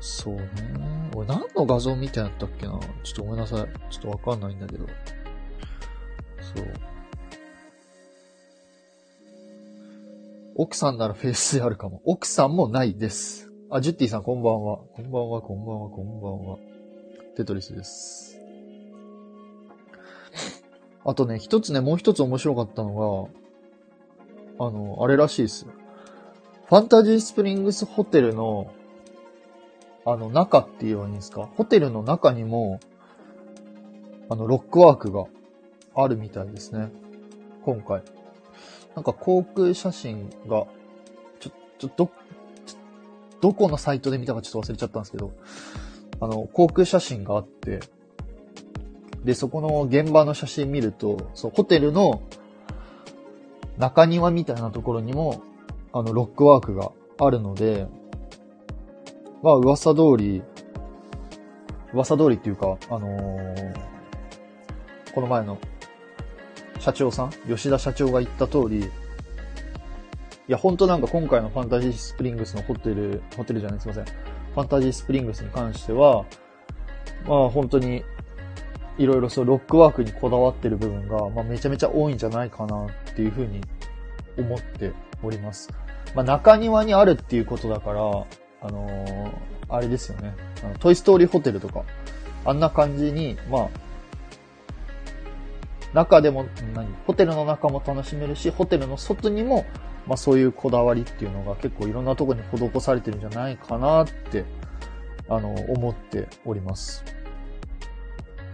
[0.00, 0.42] そうね。
[1.14, 2.78] 俺何の画像見てやったっけな？
[3.02, 3.92] ちょっとごめんなさい。
[3.92, 4.86] ちょっとわかんないんだけど。
[4.86, 4.92] そ
[6.62, 6.72] う。
[10.56, 12.02] 奥さんならフェイスであるかも。
[12.04, 13.50] 奥さんもないです。
[13.70, 14.78] あ、ジュッティさんこんばんは。
[14.78, 16.58] こんばんは、こんばんは、こんばんは。
[17.36, 18.39] テトリスです。
[21.04, 23.30] あとね、一つね、もう一つ面白かったの
[24.58, 25.66] が、あの、あれらしいです。
[26.66, 28.72] ファンタジースプリングスホテルの、
[30.04, 31.48] あの、中っていいんですか？
[31.56, 32.80] ホテルの中にも、
[34.28, 35.24] あの、ロックワークが
[35.94, 36.90] あるみたいですね。
[37.64, 38.02] 今回。
[38.94, 40.66] なんか航空写真が、
[41.38, 42.10] ちょ、ちょ、ど、
[43.40, 45.32] どこのサイトで見たかちょっと忘れちゃったんですけど、
[46.20, 47.80] あの、航空写真があって、
[49.24, 52.22] で、そこの現場の写真見ると、そう、ホテルの
[53.78, 55.42] 中庭みたいなところにも、
[55.92, 57.86] あの、ロックワークがあるので、
[59.42, 60.42] まあ、噂通り、
[61.92, 63.90] 噂通りっていうか、あのー
[65.14, 65.58] この前の
[66.78, 68.88] 社長さん、吉田社長が言った通り、い
[70.46, 74.04] や、ほんとなんか今回のファンタジースプリングスのホテル、ホテルじゃない、すいません。
[74.04, 76.24] ファンタジースプリングスに関しては、
[77.26, 78.04] まあ本当に、
[79.00, 83.62] いろいろそう、ロックワークにこだわってる部分が、まあめちゃめちゃ多いんじゃないかなっていうふうに
[84.38, 85.70] 思っております。
[86.14, 89.30] まあ中庭にあるっていうことだから、あのー
[89.72, 90.34] あれですよね。
[90.64, 91.84] あのトイストーリーホテルとか、
[92.44, 93.68] あんな感じに、まあ、
[95.94, 96.92] 中でも、何？
[97.06, 99.64] ホテルの中も楽しめるし、ホテルの外にも、
[100.08, 104.44] まあそういうこだわりっていうのが結構いろんなとこに施されてるんじゃないかなって、
[105.28, 107.04] あの、思っております。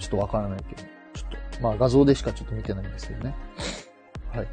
[0.07, 0.83] ちょっとわからないけど。
[1.15, 3.35] ちょっと、まあ画像でしかちょっと見てないんですけどね。
[4.33, 4.47] はい。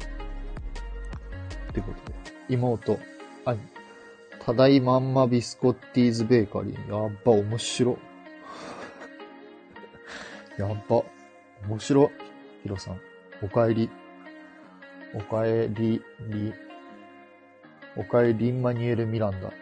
[1.72, 2.16] ということで、
[2.48, 2.98] 妹、
[3.44, 3.60] 兄、
[4.44, 7.02] ただいまんまビスコッティーズベーカリー。
[7.02, 7.96] やっば、面白。
[10.58, 11.04] やっば、
[11.68, 12.10] 面白。
[12.64, 13.00] ヒロさん、
[13.40, 13.88] おかえり。
[15.14, 16.52] おかえり、り、
[17.96, 19.52] おかえりマニュエル・ミランダ。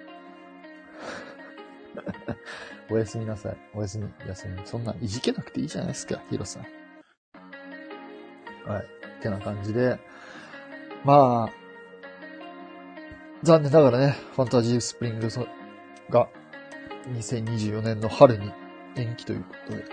[2.92, 3.57] おやすみなさい。
[3.74, 4.61] おやすみ、休み。
[4.66, 6.62] そんないじけなくていいじゃないですか、ヒロさん。
[8.70, 8.83] はい。
[9.18, 9.98] ってな感じで、
[11.02, 11.52] まあ、
[13.42, 15.28] 残念ながらね、ファンタジースプリング
[16.11, 16.28] が
[17.14, 18.52] 2024年の春に
[18.94, 19.85] 延期ということで、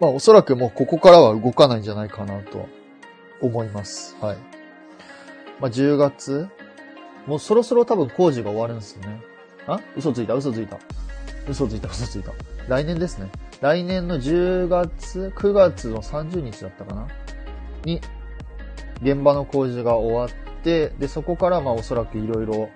[0.00, 2.66] まあおそらくもうここからは動かないんじゃないかなと
[3.42, 4.16] 思います。
[4.20, 4.36] はい。
[5.60, 6.48] まあ10月？
[7.26, 9.20] もうそろそろ多分工事が終わるんですよね。
[9.66, 9.78] あ？
[9.96, 10.78] 嘘ついた、嘘ついた。
[11.48, 12.32] 嘘ついた、嘘ついた。
[12.68, 13.30] 来年ですね。
[13.60, 17.08] 来年の10月、9月の30日だったかな？
[17.84, 18.00] に、
[19.02, 22.68] 現場の工事が終わって、で、そこからまあおそらくいろいろ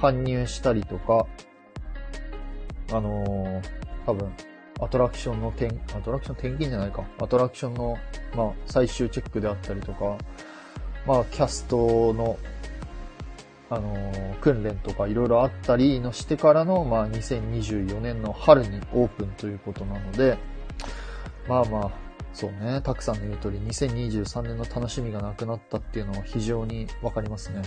[0.00, 1.26] 搬入したりとか、
[2.92, 3.62] あのー、
[4.06, 4.32] 多分、
[4.80, 7.04] アトラクションの点、アトラクション点検じゃないか。
[7.18, 7.98] アトラクションの、
[8.36, 10.18] まあ、最終チェックであったりとか、
[11.06, 12.38] まあ、キャストの、
[13.74, 20.38] あの、訓練とかいろいろあったりのしてからの、まあ、2024年の春にオープンということなので、
[21.48, 21.90] まあまあ、
[22.32, 27.62] そうね、たくさんの言う通り、2023年の楽しみがなくなったっていうのは非常にわかりますね。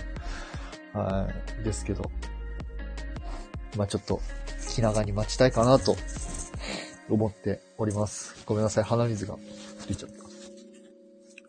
[0.92, 1.28] は
[1.60, 1.64] い。
[1.64, 2.10] ですけど。
[3.76, 4.20] まあちょっと、
[4.74, 5.96] 気長に待ちたいかなと、
[7.08, 8.42] 思っております。
[8.44, 9.36] ごめんなさい、鼻水が
[9.86, 10.10] 出ちゃっ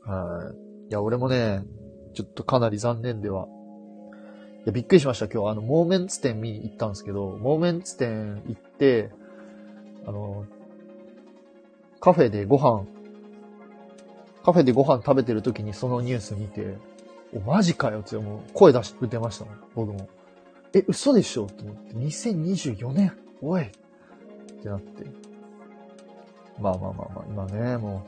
[0.05, 0.11] た。
[0.11, 0.89] はい。
[0.89, 1.63] いや、俺もね、
[2.13, 3.47] ちょっとかなり残念では。
[4.59, 5.27] いや、びっくりしました。
[5.27, 9.09] 今日、あの、モーメンツ店見に行ったんですけど、モーメンツ店行って、
[10.05, 10.45] あの、
[12.01, 12.85] カフェでご飯、
[14.43, 16.77] カフェでご飯食べてる時にそのニュース見て、
[17.33, 20.09] お、マジかよってもう声出して出ましたもん、僕も。
[20.73, 23.69] え、嘘でしょと思って、2024年おいっ
[24.61, 25.05] てなって。
[26.59, 28.05] まあまあまあまあ、今ね、も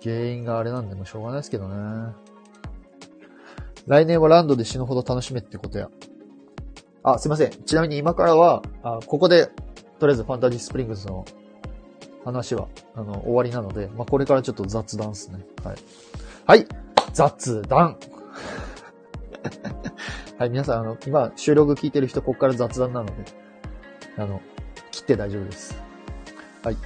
[0.00, 2.12] う、原因があれなんでもしょうがないですけどね。
[3.86, 5.88] 来年はランドで死ぬほど楽しめってことや。
[7.02, 7.50] あ、すいません。
[7.50, 9.46] ちなみに今からは、あここで、
[9.98, 11.24] とりあえずファンタジースプリングスの
[12.24, 15.44] 話は、あの、終わりなので、まあ、これからちょっと雑談っすね。
[15.64, 15.76] はい。
[16.46, 16.66] はい、
[17.12, 17.96] 雑談
[20.38, 23.12] はい、皆さん、あの、今、収録聞いてる人、ここから雑談なので、
[24.16, 24.40] あの、
[24.90, 25.80] 切って大丈夫です。
[26.62, 26.76] はい。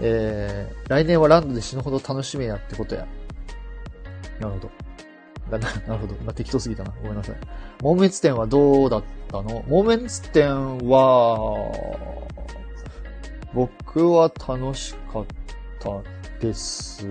[0.00, 3.06] えー、来年はランドで死ぬほど楽しめやってことや。
[4.40, 4.83] なるほど。
[5.50, 6.14] ななるほど。
[6.20, 6.92] 今適当すぎたな。
[7.02, 7.36] ごめんなさい。
[7.82, 9.62] モーメンツ店はどうだったの？
[9.68, 11.70] モーメンツ店は、
[13.52, 15.26] 僕は楽しかっ
[15.78, 16.02] た
[16.40, 17.06] です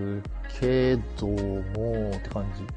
[0.60, 2.64] けども、って感じ。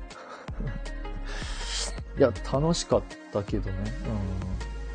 [2.19, 3.77] いや、楽しかったけどね。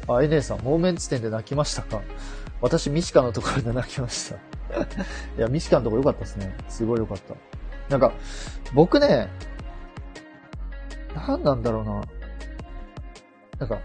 [0.08, 0.15] うん。
[0.15, 2.02] あ、エネさん、モーメンツ店で泣きましたか？
[2.62, 4.36] 私、ミシカのところで泣きました。
[5.38, 6.56] いや、ミシカのところ良かったですね。
[6.69, 7.34] すごい良かった。
[7.89, 8.13] なんか、
[8.74, 9.28] 僕ね、
[11.15, 12.02] 何なんだろうな。
[13.60, 13.80] なんか、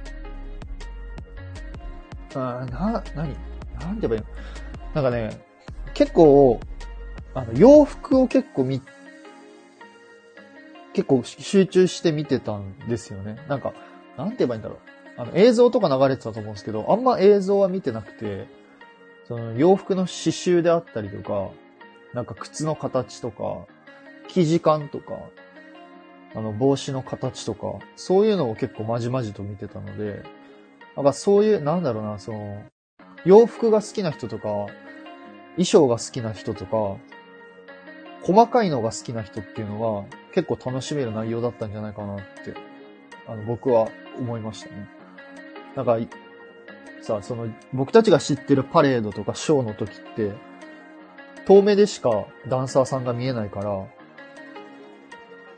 [2.35, 3.37] あな、なに
[3.81, 4.27] なんて言えばいいの？
[4.95, 5.41] なんかね、
[5.95, 6.61] 結構、
[7.35, 8.81] あの、洋服を結構見
[10.95, 13.37] 結構集中して見てたんですよね。
[13.49, 13.75] なんか、
[14.17, 14.79] なんて言えばいいんだろう。
[15.19, 18.47] あの、映像とか流れてたと思うんですけど、あんま映像は見てなくて、
[19.29, 21.51] その洋服の刺繍であったりとか、
[22.15, 23.67] なんか靴の形とか、
[24.29, 25.19] 生地感とか、
[26.35, 30.23] あの、帽子の形とか、そういうのを結構まじまじと見てたので、
[30.97, 32.65] なんかそういう、なんだろうな、その、
[33.25, 34.67] 洋服が好きな人とか、
[35.57, 36.97] 衣装が好きな人とか、
[38.23, 42.55] 細かいのが好きな人っていうのは結構楽しめる内容だったんじゃないかなって、
[43.29, 44.89] あの、僕は思いましたね。
[45.77, 45.99] なんか、
[47.03, 50.33] さ、その、僕たちが知ってるパレードとかショーの時って、
[51.47, 53.87] 遠目でしかダンサーさんが見えないから、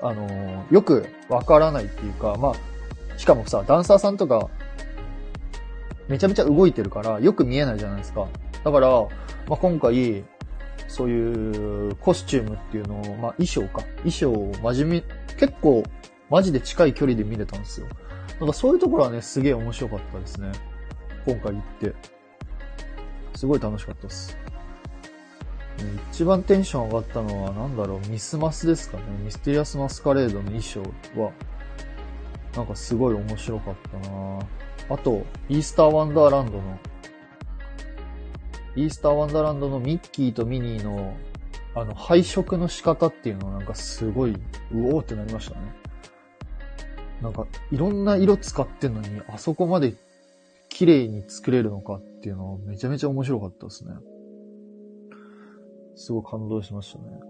[0.01, 4.49] あの、よくわからないっていうか、まあ、しかもさ、ダンサーさんとか、
[6.09, 8.27] めちゃめちゃ動いてるから、よく見えないじゃないですか。
[8.65, 9.09] だから、ま
[9.51, 10.25] あ、今回、
[10.89, 13.83] そういうコスチュームっていうのを、まあ衣装か。
[13.99, 15.85] 衣装を真面目、結構
[16.31, 17.87] マジで近い距離で見れたんですよ。
[18.41, 20.51] なんかそういうところはね、すげえ面白かったですね。
[21.27, 21.95] 今回行って。
[23.35, 24.37] すごい楽しかったです。
[26.12, 29.05] 一番テンション上がったのは、なんだろう、ミスマスですかね。
[29.24, 30.83] ミステリアスマスカレードの衣装
[31.20, 31.33] は、
[32.57, 34.39] なんかすごい面白かったな
[34.91, 36.79] あと、イースターワンダーランドの、
[38.76, 41.16] イースターワンダーランドのミッキーとミニーの、
[41.74, 44.39] あの、配色の仕方っていうのはなんかすごい、う
[44.72, 45.61] おーってなりましたね。
[47.22, 49.95] なんか、いろんな色使ってんのに、あそこまで
[50.68, 53.95] 綺麗に作れるのかっていうのはめちゃめちゃ面白かったですね。
[55.99, 57.21] すごい感動しましたね。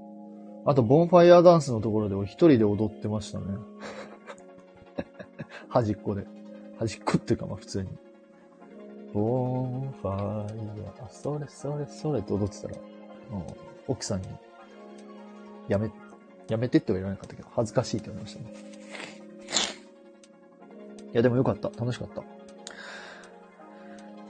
[0.66, 3.46] あと、ボンファイアダンスのところで一人で踊ってましたね。
[5.68, 6.26] 端っこで。
[6.78, 7.88] 端っこっていうか、まあ普通に。
[9.14, 13.42] ボンファイア、それそれそれって踊ってたら、うん、
[13.86, 14.28] 奥さんに、
[15.68, 15.90] やめ、
[16.48, 18.54] やめてっては言わなかったけど、恥ずかしいって言われましたね。
[21.14, 21.70] いや、でもよかった。
[21.70, 22.20] 楽しかった。
[22.20, 22.26] ご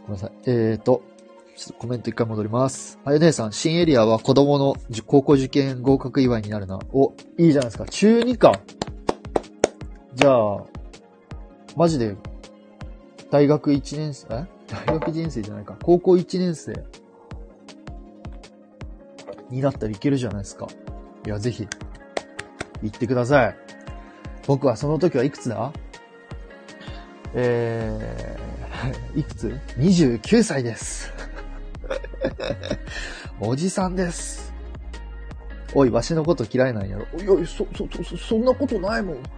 [0.07, 0.33] めんなさい。
[0.47, 1.03] えーと、
[1.59, 3.01] ちょっとコメント一回戻ります。
[3.05, 6.79] あゆ姉さん、新エリアは子供の高校受験合格祝いになるな。
[6.93, 7.85] お、いいじゃないですか。
[7.87, 8.61] 中2か。
[10.15, 10.59] じゃあ、
[11.75, 12.15] マジで、
[13.33, 14.47] 大学1年生、え？
[14.87, 15.77] 大学1年生じゃないか。
[15.83, 16.81] 高校1年生
[19.51, 20.69] になったらいけるじゃないですか。
[21.27, 21.67] いや、ぜひ、
[22.85, 23.57] 行ってください。
[24.47, 25.73] 僕はその時はいくつだ？
[27.35, 31.18] えー、いくつ ?29 歳です。
[33.41, 34.53] おじさんです。
[35.75, 37.39] おい、わしのこと嫌いなんやろ？
[37.39, 39.23] いや、そ、そ、そ、そんなことないもん。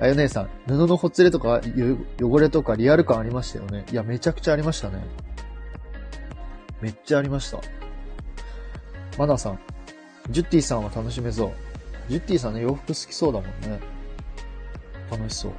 [0.00, 1.60] あゆ姉さん、布のほつれとか
[2.20, 3.84] 汚れとかリアル感ありましたよね。
[3.90, 5.02] いや、めちゃくちゃありましたね。
[6.80, 7.58] めっちゃありました。
[9.16, 9.60] マナさん、
[10.30, 11.52] ジュッティさんは楽しめそう。
[12.08, 13.80] ジュッティさんね、洋服好きそうだもんね。
[15.10, 15.52] 楽しそう。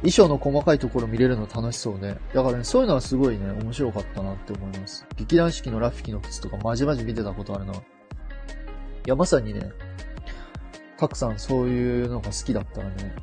[0.00, 2.18] 衣装の細かいところ見れるの楽しそうね。
[2.32, 5.06] だからね、そういうのはすごいね、面白かったなって思います。
[5.16, 7.74] 劇団四季のラフィキの靴とかまじまじ見てたことあるな。
[7.74, 7.76] い
[9.06, 9.72] や、まさにね、
[10.98, 13.14] たくさんそういうのが好きだったらね、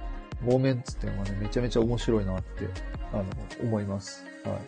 [0.42, 2.68] モーメンツっていうのはね、めちゃめちゃ面白いなって、
[3.14, 3.26] あの、
[3.64, 4.26] 思います。
[4.44, 4.60] はい。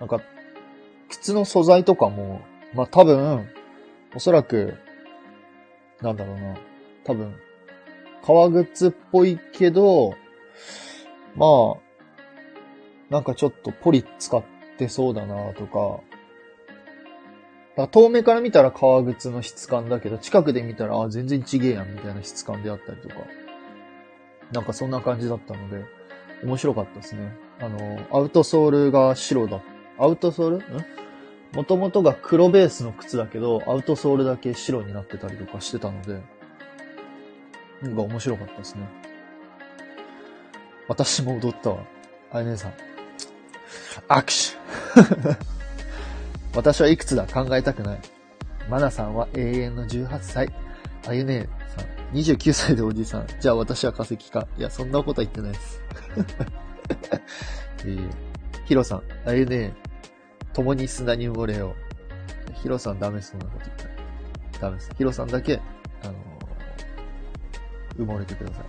[0.00, 0.20] なんか、
[1.08, 2.40] 靴の素材とかも、
[2.74, 3.48] まあ、多分、
[4.14, 4.74] おそらく、
[6.00, 6.56] なんだろうな、
[7.04, 7.34] 多分、
[8.26, 10.14] 革靴っぽいけど、
[11.36, 11.76] まあ、
[13.08, 14.42] なんかちょっとポリ使っ
[14.78, 16.00] てそうだなとか、
[17.76, 23.14] か遠目から見たら革靴の質感だけど、近くで見たら、あ、全然ちげえやんみたいな質感であったりとか、
[24.50, 25.84] なんかそんな感じだったので、
[26.42, 27.32] 面白かったですね。
[27.60, 29.62] あの、アウトソールが白だ。
[29.98, 30.56] アウトソール？
[30.58, 30.62] ん？
[31.54, 36.20] もともとが黒ベースの靴だけど、アウトソールだけ白になってたりとかしてたので、
[37.82, 38.88] なんか面白かったですね。
[40.88, 41.84] 私も踊ったわ。
[42.32, 42.72] あやねさん。
[44.08, 45.36] 握手
[46.54, 48.00] 私はいくつだ考えたくない。
[48.68, 50.52] マナさんは永遠の18歳。
[51.06, 53.26] あゆねさん、29歳でおじさん。
[53.40, 54.46] じゃあ私は化石か。
[54.58, 55.82] いや、そんなことは言ってないです。
[57.84, 58.10] えー、
[58.64, 59.74] ヒロさん、あゆね
[60.52, 61.74] 共に砂に埋もれよ
[62.50, 62.52] う。
[62.54, 63.90] ヒロさんダメそんなこと言ったら。
[64.60, 64.90] ダメです。
[64.96, 65.60] ヒロさんだけ、
[66.02, 66.14] あの
[67.98, 68.64] 埋もれてください。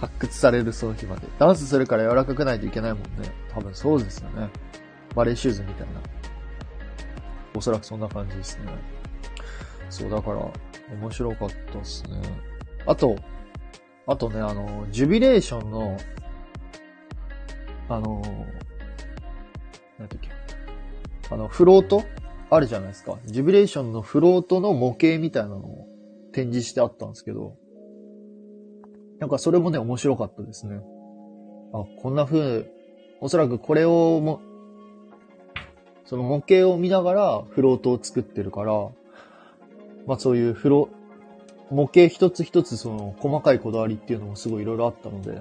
[0.00, 1.26] 発掘されるその日まで。
[1.38, 3.32] ダンスするから柔らかくないといけないもんね。
[3.48, 4.50] 多分そうですよね。
[5.14, 6.00] バレーシューズみたいな。
[7.54, 8.64] おそらくそんな感じですね。
[9.88, 10.36] そう、だから、
[11.00, 12.20] 面白かったっすね。
[12.86, 13.16] あと、
[14.06, 15.96] あとね、あの、ジュビレーションの、
[17.88, 18.20] あの、
[19.98, 20.28] なんだっけ、
[21.30, 22.04] あの、フロート？
[22.50, 23.18] あるじゃないですか。
[23.24, 25.88] ジュビレーションのフロートの模型みたいなのを
[26.36, 27.56] 展示してあったんですけど、
[29.20, 30.82] なんかそれもね、面白かったですね。
[31.72, 32.70] あ、こんな風、
[33.22, 34.42] おそらくこれをも、
[36.04, 38.72] その模型を見ながらフロートを作ってるから、
[40.06, 40.90] まあそういうフロ、
[41.70, 45.40] 模型一つ一つその細かいこだわりっていうのもすごいいろいろあったので、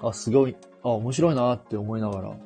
[0.00, 2.36] あ、すごい、あ、面白いなって思いながら、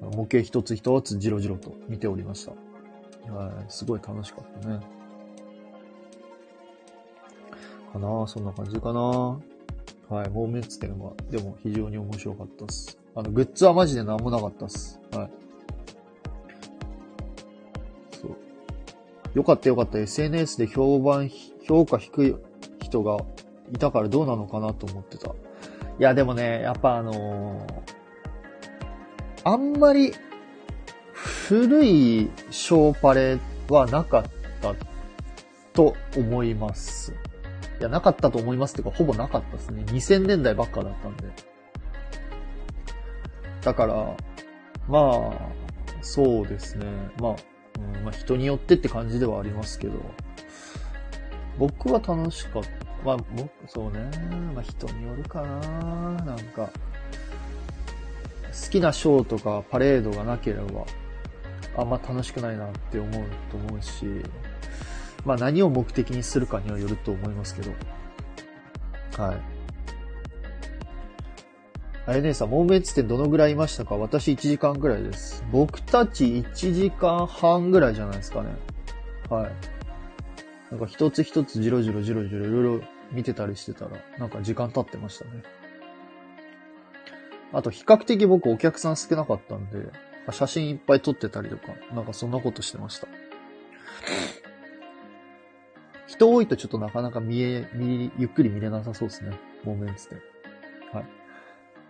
[0.00, 2.52] 模型一つ一つじろじろと見ておりました。
[3.34, 4.99] はい、すごい楽しかったね。
[7.92, 9.00] かなそんな感じかな
[10.10, 12.98] はい、モーメンツ展は、でも非常に面白かったっす。
[13.14, 15.00] あの、グッズはマジで何もなかったっす。
[15.12, 15.30] はい。
[18.20, 18.36] そう。
[19.34, 19.98] よかったよかった。
[20.00, 21.30] SNS で評判、
[21.62, 22.36] 評価低い
[22.82, 23.18] 人が
[23.72, 25.28] いたからどうなのかなと思ってた。
[25.28, 25.32] い
[25.98, 27.82] や、でもね、やっぱあのー、
[29.44, 30.12] あんまり
[31.12, 33.38] 古いショーパレ
[33.68, 34.24] はなかっ
[34.60, 34.74] た
[35.72, 37.14] と思います。
[37.80, 39.82] いや、なかったと思いますっていうか、ほぼなかったですね。
[39.86, 41.24] 2000年代ばっかだったんで。
[43.62, 44.16] だから、
[44.86, 46.86] まあ、そうですね。
[47.18, 47.36] まあ、
[47.78, 49.94] うん、まあ人によってって感じではありますけど、
[51.58, 52.68] 僕は楽しかった。
[53.02, 54.10] まあ、僕、そうね。
[54.54, 56.12] まあ人によるかな。
[56.24, 56.70] なんか、
[58.50, 60.84] 好きなショーとかパレードがなければ、
[61.76, 64.04] あんま楽しくないなって思うと思うし、
[65.24, 67.70] まあ何を目的にするかにはよると思いますけど。
[69.22, 69.36] はい。
[72.06, 73.96] あれ姉さん、モーメンツ店どのぐらいいましたか？
[73.96, 75.44] 私1時間ぐらいです。
[75.52, 78.48] 僕たち1時間半ぐらいじゃないですかね。
[79.28, 79.52] はい。
[80.70, 82.80] なんか一つ一つじろじろじろじろいろいろ
[83.12, 85.42] 見てたりしてたら、なんか時間経ってましたね。
[87.52, 89.90] あと比較的僕お客さん少なかったんで、
[90.30, 93.08] 写真いっぱい撮ってたりとか、なんかそんなことしてました。
[96.10, 99.38] 人多いとちょっとなかなか見え、見、ゆっくり見れなさそうですね。
[99.62, 100.16] モーメンツで。
[100.92, 101.04] はい。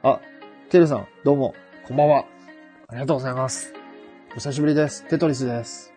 [0.02, 0.20] あ、
[0.68, 1.54] てるさん、どうも、
[1.88, 2.26] こんばんは。
[2.88, 3.72] ありがとうございます。
[4.32, 5.08] お久しぶりです。
[5.08, 5.94] テトリスです。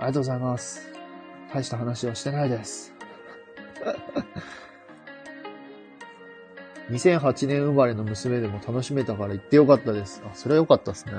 [0.00, 0.90] りがとうございます。
[1.54, 2.92] 大した話はしてないです。
[6.90, 10.22] 2008年生まれの娘でも楽しめたから行ってよかったです。
[10.26, 11.12] あ、それはよかったですね。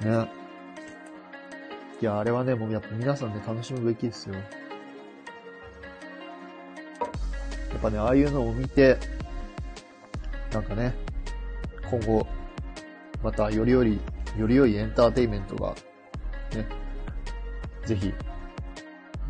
[0.00, 0.45] ね。
[2.00, 4.34] いや、あれはね、もうやっぱ皆さんで、ね、楽しむべきですよ。
[4.34, 4.40] や
[7.78, 8.98] っぱね、ああいうのを見て、
[10.52, 10.94] なんかね、
[11.90, 12.26] 今後、
[13.22, 13.98] またよりより、
[14.38, 15.74] より良いエンターテイメントが、
[16.54, 16.66] ね、
[17.86, 18.12] ぜひ、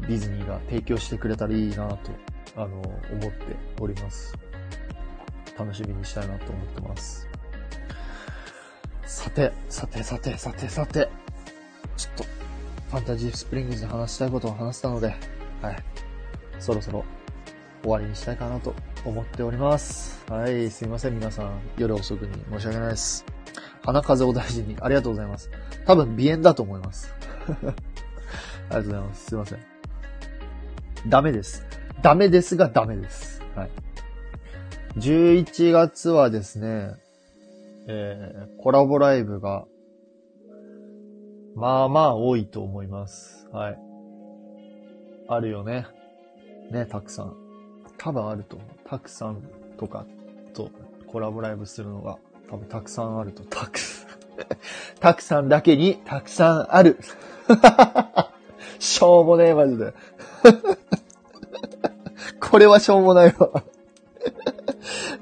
[0.02, 2.10] ディズニーが提供してくれたらいいなと、
[2.56, 4.34] あの、思っております。
[5.58, 7.28] 楽しみにしたいなと思ってます。
[9.04, 11.08] さて、さて、さて、さて、さて、
[12.88, 15.08] ファンタジースプリングスで話したいことを話したので、
[15.60, 15.76] はい。
[16.58, 17.04] そろそろ
[17.82, 18.74] 終わりにしたいかなと
[19.04, 20.24] 思っております。
[20.28, 21.60] はい、すいません、皆さん。
[21.78, 23.24] 夜遅くに申し訳ないです。
[23.84, 25.50] 鼻風を大事に、ありがとうございます。
[25.84, 27.14] 多分、鼻炎だと思います。
[27.48, 29.24] ありがとうございます。
[29.26, 29.58] すいません。
[31.08, 31.64] ダメです。
[32.02, 33.42] ダメですがダメです。
[33.54, 33.70] はい。
[34.96, 36.94] 11月はですね、
[37.88, 39.66] えー、コラボライブが、
[41.56, 43.48] まあまあ多いと思います。
[43.50, 43.78] はい。
[45.26, 45.86] あるよね。
[46.70, 47.34] ね、たくさん。
[47.96, 48.68] 多分あると思う。
[48.84, 49.42] たくさん
[49.78, 50.04] とか
[50.52, 50.70] と
[51.06, 52.18] コラボライブするのが
[52.50, 53.42] 多分たくさんあると。
[53.44, 54.08] たくさん。
[55.00, 56.98] たくさんだけにたくさんある。
[58.78, 59.94] しょうもねえ、マジで。
[62.38, 63.62] これはしょうもないわ。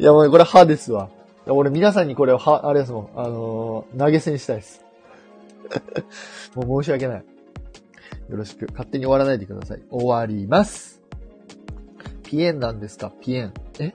[0.01, 1.11] いや、もうこれ歯ですわ。
[1.47, 3.11] 俺皆さんにこれを歯、あれですもん。
[3.15, 4.84] あのー、投げ銭したいです。
[6.55, 7.25] もう申し訳ない。
[8.29, 8.67] よろしく。
[8.71, 9.83] 勝手に終わらないでください。
[9.91, 11.03] 終わります。
[12.23, 13.13] ピエンなんですか？
[13.21, 13.55] ピエン。
[13.79, 13.95] え？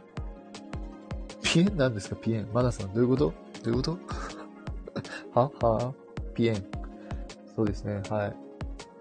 [1.42, 2.16] ピエンなんですか？
[2.16, 2.48] ピエン。
[2.54, 3.34] マナさん、どういうこと？
[3.64, 3.98] どういうこと？
[5.34, 5.52] は？
[5.62, 5.94] は？
[6.36, 6.64] ピエン。
[7.56, 8.02] そうですね。
[8.10, 8.36] はい。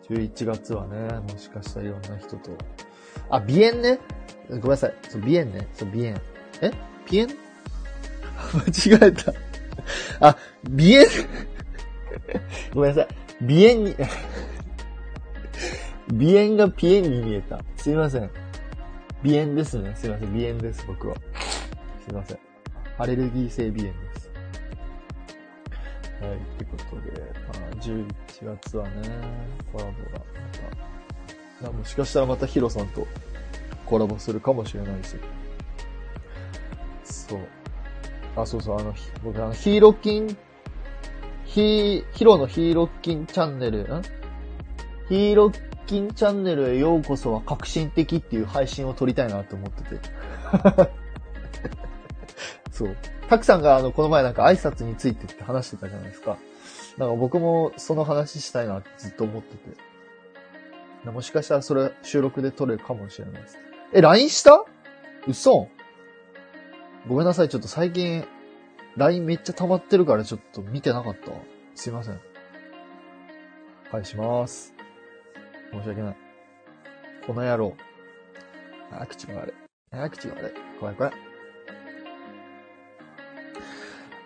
[0.09, 0.97] 11月はね、
[1.31, 2.51] もしかしたらいろんな人と。
[3.29, 3.99] あ、鼻炎ね。
[4.49, 4.95] ごめんなさい。
[5.09, 5.69] そう、鼻炎ね。
[5.75, 6.21] そう、鼻炎。
[6.63, 6.71] え？
[7.05, 7.29] ピエン？
[8.91, 9.33] 間違えた。
[10.21, 11.05] あ、鼻炎
[12.75, 13.09] ごめんなさい。
[13.41, 13.95] 鼻炎に
[16.09, 17.61] 鼻炎がピエンに見えた。
[17.77, 18.31] すいません。
[19.23, 19.95] 鼻炎ですね。
[19.95, 20.29] すいません。
[20.29, 21.15] 鼻炎です、僕は。
[22.05, 22.39] すいません。
[22.97, 24.31] アレルギー性鼻炎です。
[26.21, 26.39] はい。
[26.57, 27.23] ということで、
[27.61, 28.07] まあ、11
[28.43, 28.93] 月はね、
[29.73, 29.97] コラボが
[31.61, 33.07] また、もしかしたらまたヒロさんと
[33.85, 35.17] コラボするかもしれないし。
[37.05, 37.41] そう。
[38.35, 40.37] あ、そうそう、あの、僕、あの、ヒーローキン、
[41.59, 44.03] ヒー、ヒロのヒーローキンチャンネル、ん？
[45.09, 50.01] ヒーローキンチャンネルへようこそは革新的っていう配信を撮りたいなと思ってて。
[52.71, 52.97] そう。
[53.29, 56.39] たくさんがあの、この前なんか挨拶についてって話してたじゃないですか。
[56.97, 61.11] なんか僕もその話したいなってずっと思ってて。
[61.11, 63.59] もしかしたらそれ収録で撮れるかもしれないです。
[63.95, 64.65] え、LINE した？
[65.27, 65.67] 嘘
[67.09, 68.25] ごめんなさい、ちょっと最近、
[68.99, 71.31] LINE めっちゃ溜まってるからちょっと見てなかった。
[71.77, 72.21] すいません。
[73.93, 74.75] 返します。
[75.73, 76.17] 申し訳ない。
[77.25, 77.77] この野郎。
[78.91, 79.55] あ、口が悪
[79.93, 79.97] い。
[79.97, 80.53] あ、口が悪い。
[80.81, 81.13] 怖い怖い。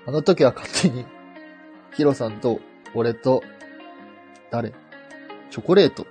[0.07, 1.05] あの時は勝手に、
[1.95, 2.59] ヒロさんと、
[2.95, 3.43] 俺と、
[4.51, 4.73] 誰？
[5.51, 6.07] チョコレート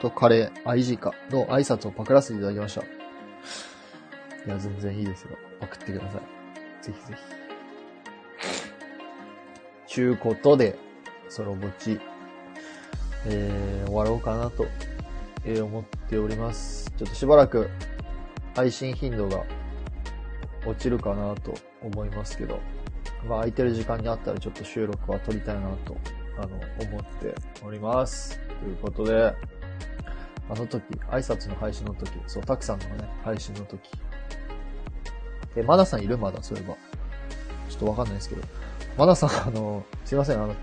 [0.00, 2.80] とカレー、アイジーカの挨拶をパクらせていただきました。
[2.80, 2.84] い
[4.48, 5.36] や、全然いいですよ。
[5.60, 6.84] パクってください。
[6.84, 7.41] ぜひぜひ。
[9.92, 10.78] ちゅうことで、
[11.28, 12.00] ソロぼち、
[13.26, 14.66] えー、終わろうかなと、
[15.44, 16.90] えー、思っております。
[16.96, 17.68] ちょっとしばらく
[18.54, 19.44] 配信頻度が
[20.64, 22.58] 落ちるかなと思いますけど、
[23.28, 25.94] まあ空いてる時間にあったらちょっと収録は撮りたいなと、
[26.38, 28.40] あの、思っております。
[28.62, 29.34] ということで、
[30.48, 33.90] あの時、挨拶の配信の時、そう、たくさんのね、配信の時。
[35.54, 36.16] え、まださんいる？
[36.16, 36.76] まだ、そういえば。
[37.68, 38.42] ちょっとわかんないですけど。
[38.96, 40.54] マナさん、あの、すいません、あの、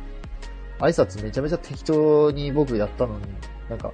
[0.79, 3.25] 挨拶めちゃめちゃ適当に僕やったのに、
[3.69, 3.91] なんか、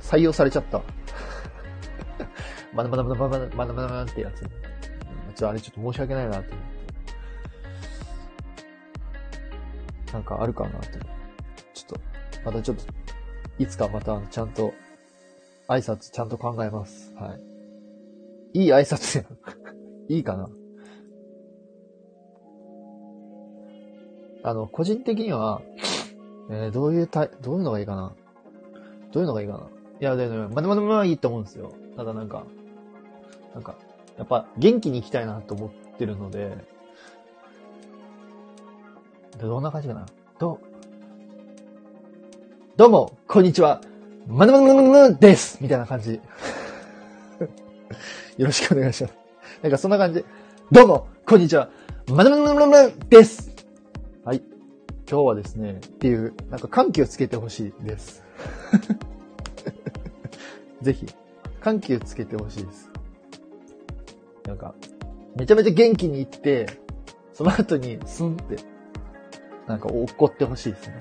[0.00, 0.80] 採用されちゃった。
[2.72, 4.40] まだまだまだまだまだまだまだってやつ。
[4.40, 6.64] ちょっとあれちょっと申し訳ないなって思っ
[10.06, 10.12] て。
[10.12, 10.88] なんかあるかなって。
[11.72, 12.00] ちょっと、
[12.44, 12.84] またちょっと、
[13.58, 14.72] いつかまたちゃんと、
[15.68, 17.12] 挨拶ちゃんと考えます。
[17.14, 17.36] は
[18.54, 18.60] い。
[18.60, 19.26] いい挨拶やん。
[20.12, 20.48] いいかな
[24.44, 25.62] あの、個人的には、
[26.50, 28.12] えーどういうた、どういうのがいいかな？
[29.10, 29.60] どういうのがいいかな？
[29.60, 29.62] い
[30.04, 31.72] や、でも、まだまだまだいいと思うんですよ。
[31.96, 32.44] ただなんか、
[33.54, 33.74] なんか、
[34.18, 36.54] やっぱ元気に行きたいなと思ってるので、
[39.40, 40.04] どんな感じかな？
[40.38, 40.66] どう、
[42.76, 43.80] どうも、こんにちは。
[44.26, 46.20] まだまだまだまですみたいな感じ。
[48.36, 49.14] よろしくお願いします。
[49.62, 50.22] なんかそんな感じ、
[50.70, 51.70] どうも、こんにちは。
[52.08, 53.53] まだまだまだまだです。
[55.14, 58.24] 今日はですね、っていう、なんか緩急をつけてほしいです。
[60.82, 61.06] ぜひ、
[61.60, 62.90] 緩急つけてほしいです。
[64.44, 64.74] なんか、
[65.36, 66.66] めちゃめちゃ元気に行って、
[67.32, 68.56] その後にスンって、
[69.68, 70.98] なんか怒ってほしいですね。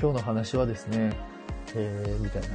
[0.00, 1.14] 今日の話はですね、
[1.74, 2.48] えー、みたいな。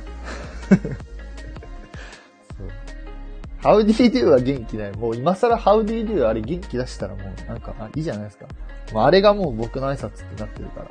[3.61, 4.95] ハウディドゥは元気だよ。
[4.95, 8.45] もう今更ハウディドゥあれ元気出したらもうなんか、あ、いいじゃないですか。
[8.93, 10.87] もうあれがもう僕の挨拶ってなってるから。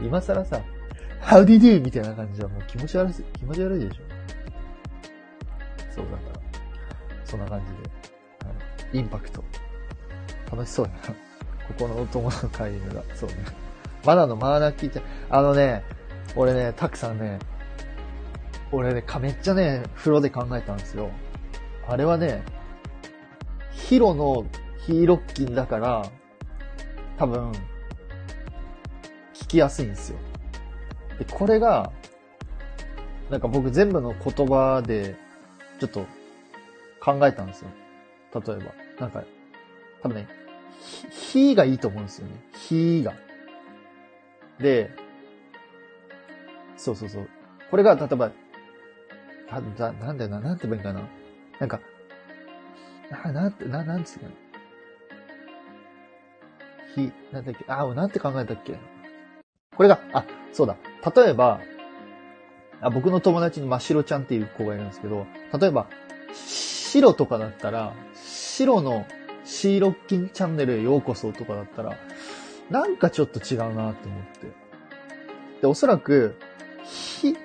[0.00, 0.60] 今更さ、
[1.20, 4.02] ハウディドゥみたいな感じはもう気持ち悪い、気持ち悪いでしょ。
[5.96, 6.40] そうだから。
[7.24, 8.48] そんな感じで。
[8.48, 8.54] は
[8.94, 9.42] い、インパクト。
[10.52, 10.98] 楽しそうやな。
[11.08, 11.14] こ
[11.78, 13.02] このお友の会話が。
[13.16, 13.36] そうね。
[14.04, 15.82] まだのマーナ聞いて、あのね、
[16.36, 17.38] 俺ね、たくさんね、
[18.72, 21.10] 俺ね、かめっちゃね、風呂で考えたんですよ。
[21.90, 22.44] あれはね、
[23.72, 24.46] ヒロの
[24.86, 26.04] ヒーロッキンだから、
[27.18, 27.50] 多分、
[29.34, 30.18] 聞きやすいんですよ。
[31.18, 31.90] で、これが、
[33.28, 35.16] なんか僕全部の言葉で、
[35.80, 36.06] ちょっと
[37.00, 37.70] 考えたんですよ。
[38.34, 38.72] 例えば。
[39.00, 39.24] なんか、
[40.00, 40.28] 多分ね、
[41.10, 42.34] ひ、ひがいいと思うんですよね。
[42.52, 43.14] ひが。
[44.60, 44.92] で、
[46.76, 47.28] そうそうそう。
[47.68, 48.30] これが、例えば、
[49.50, 51.19] な、ななんだよな、なんて言えばいいかな。
[51.60, 51.80] なんか、
[53.10, 54.30] な、なんて、な、なんつうの？
[56.96, 58.78] ひ、なんだっけ、あ、なんて考えたっけ？
[59.76, 60.76] これが、あ、そうだ。
[61.14, 61.60] 例えば、
[62.80, 65.26] あ僕の友達に真っ白ちゃんっていう子がいるんですけど、
[65.58, 65.86] 例えば、
[66.34, 69.06] 白とかだったら、白の
[69.44, 71.98] シーロッキンチャンネルへようこそとかだったら、
[72.70, 74.46] なんかちょっと違うなって思って。
[75.60, 76.36] で、おそらく、
[76.84, 77.36] ひ、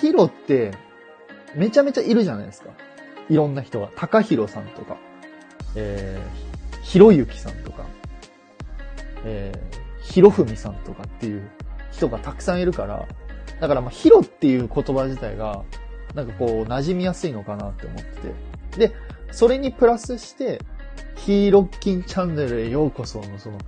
[0.00, 0.72] ヒロって、
[1.54, 2.70] めちゃめちゃいるじゃないですか。
[3.28, 3.90] いろんな人が。
[3.96, 4.96] 高弘さんとか、
[5.74, 7.84] えー、ひろゆきさんとか、
[9.24, 11.48] えー、ひろふみさんとかっていう
[11.92, 13.06] 人がたくさんいるから、
[13.60, 15.62] だからまあ、ヒロっていう言葉自体が、
[16.14, 18.88] なんかこう、馴染みやすいのかなって思ってて。
[18.88, 18.94] で、
[19.30, 20.60] それにプラスして、
[21.16, 23.58] ヒーロッキンチャンネルへようこそのその、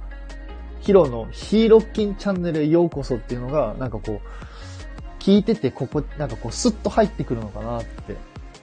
[0.81, 8.17] ヒロのヒーロッキンチャンネルへようこそっていうのが、なんかこう、聞いてて、ここ、なんかこう、スッと入ってくるのかなって、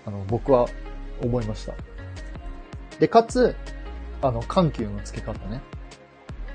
[0.07, 0.69] あの、僕は
[1.21, 1.73] 思いました。
[2.97, 3.53] で、かつ、
[4.21, 5.61] あの、緩急の付け方ね。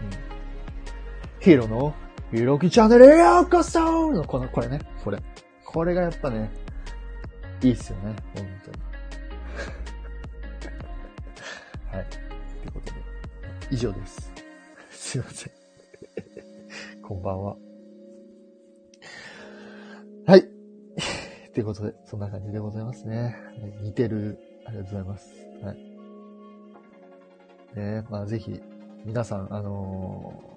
[0.00, 0.11] うん。
[1.38, 1.94] ヒーローの、
[2.30, 5.18] ヒーロキチャンネルへようこその、この、これね、これ。
[5.66, 6.50] これがやっぱね、
[7.62, 8.78] いいっすよね、本当に。
[11.92, 12.07] はい。
[12.09, 13.00] ということで、
[13.70, 14.32] 以上です。
[14.90, 15.53] すいません。
[17.03, 17.57] こんばんは。
[20.26, 20.61] はい。
[21.55, 23.36] ということで、そんな感じでございますね。
[23.80, 25.30] 似てる、ありがとうございます。
[25.62, 25.76] はい。
[27.74, 28.61] ねまあぜひ、
[29.05, 30.53] 皆さん、あのー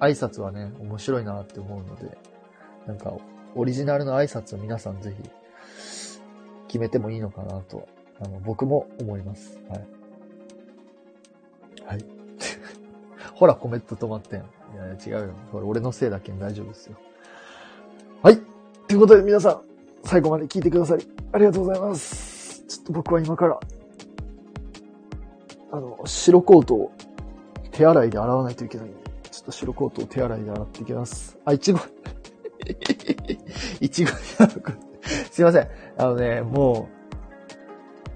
[0.00, 2.16] 挨拶はね、面白いなって思うので、
[2.86, 3.12] なんか、
[3.54, 5.30] オリジナルの挨拶を皆さんぜひ、
[6.68, 7.86] 決めてもいいのかなと、
[8.18, 9.60] あの、僕も思います。
[9.68, 9.86] はい。
[11.84, 12.04] はい。
[13.34, 14.40] ほら、コメント止まってん。
[14.40, 14.42] い
[14.76, 15.34] やいや、違うよ。
[15.52, 16.96] これ俺のせいだけん大丈夫ですよ。
[18.22, 18.38] はい。
[18.88, 19.69] ということで皆さん、
[20.04, 22.64] 最後まで聞いてくださり、ありがとうございます。
[22.66, 23.58] ちょっと僕は今から、
[25.72, 26.92] あの、白コートを
[27.70, 28.96] 手洗いで洗わないといけないんで、
[29.30, 31.38] ちょっと白コートを手洗いで洗っていきます。
[31.44, 31.78] あ、いちご、
[33.80, 34.10] いちご、
[35.30, 35.68] すいません。
[35.96, 37.00] あのね、もう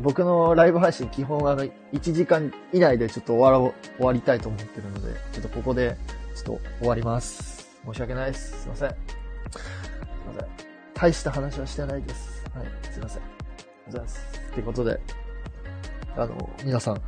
[0.00, 1.70] 僕のライブ配信基本あの、1
[2.00, 5.96] 時間以内でちょっと終わろ、終わりたいと思ってるので、ちょっとここで、
[6.34, 7.68] ちょっと終わります。
[7.86, 8.62] 申し訳ないです。
[8.62, 8.88] すいません。
[8.88, 8.96] すい
[10.34, 10.63] ません。
[10.94, 12.44] 大した話はしてないです。
[12.54, 13.22] はい、すいません。
[13.22, 14.40] ありがとうございます。
[14.52, 15.00] ということで、
[16.16, 17.00] あの、皆さん、ちょ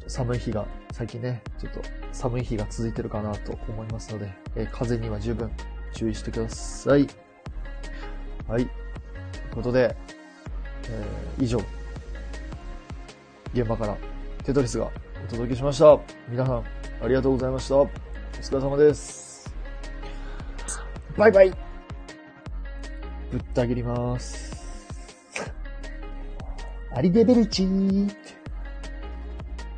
[0.00, 1.80] っと寒い日が、最近ね、ちょっと
[2.12, 5.50] 寒い日が続いてるかなと思いますので、えー風には十分
[5.92, 7.08] 注意してください。
[8.46, 8.66] はい。
[8.66, 8.68] とい
[9.50, 9.96] うことで、
[10.90, 11.58] えー以上、
[13.54, 13.96] 現場から
[14.44, 14.90] テトリスが
[15.26, 15.98] お届けしました。
[16.28, 16.64] 皆さん、
[17.02, 17.76] ありがとうございました。
[17.76, 17.88] お
[18.42, 19.50] 疲れ様です。
[21.16, 21.63] バイバイ
[23.34, 24.54] ぶった切ります。
[26.92, 28.16] アリデベルチーって。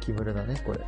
[0.01, 0.81] キムルだね、これ。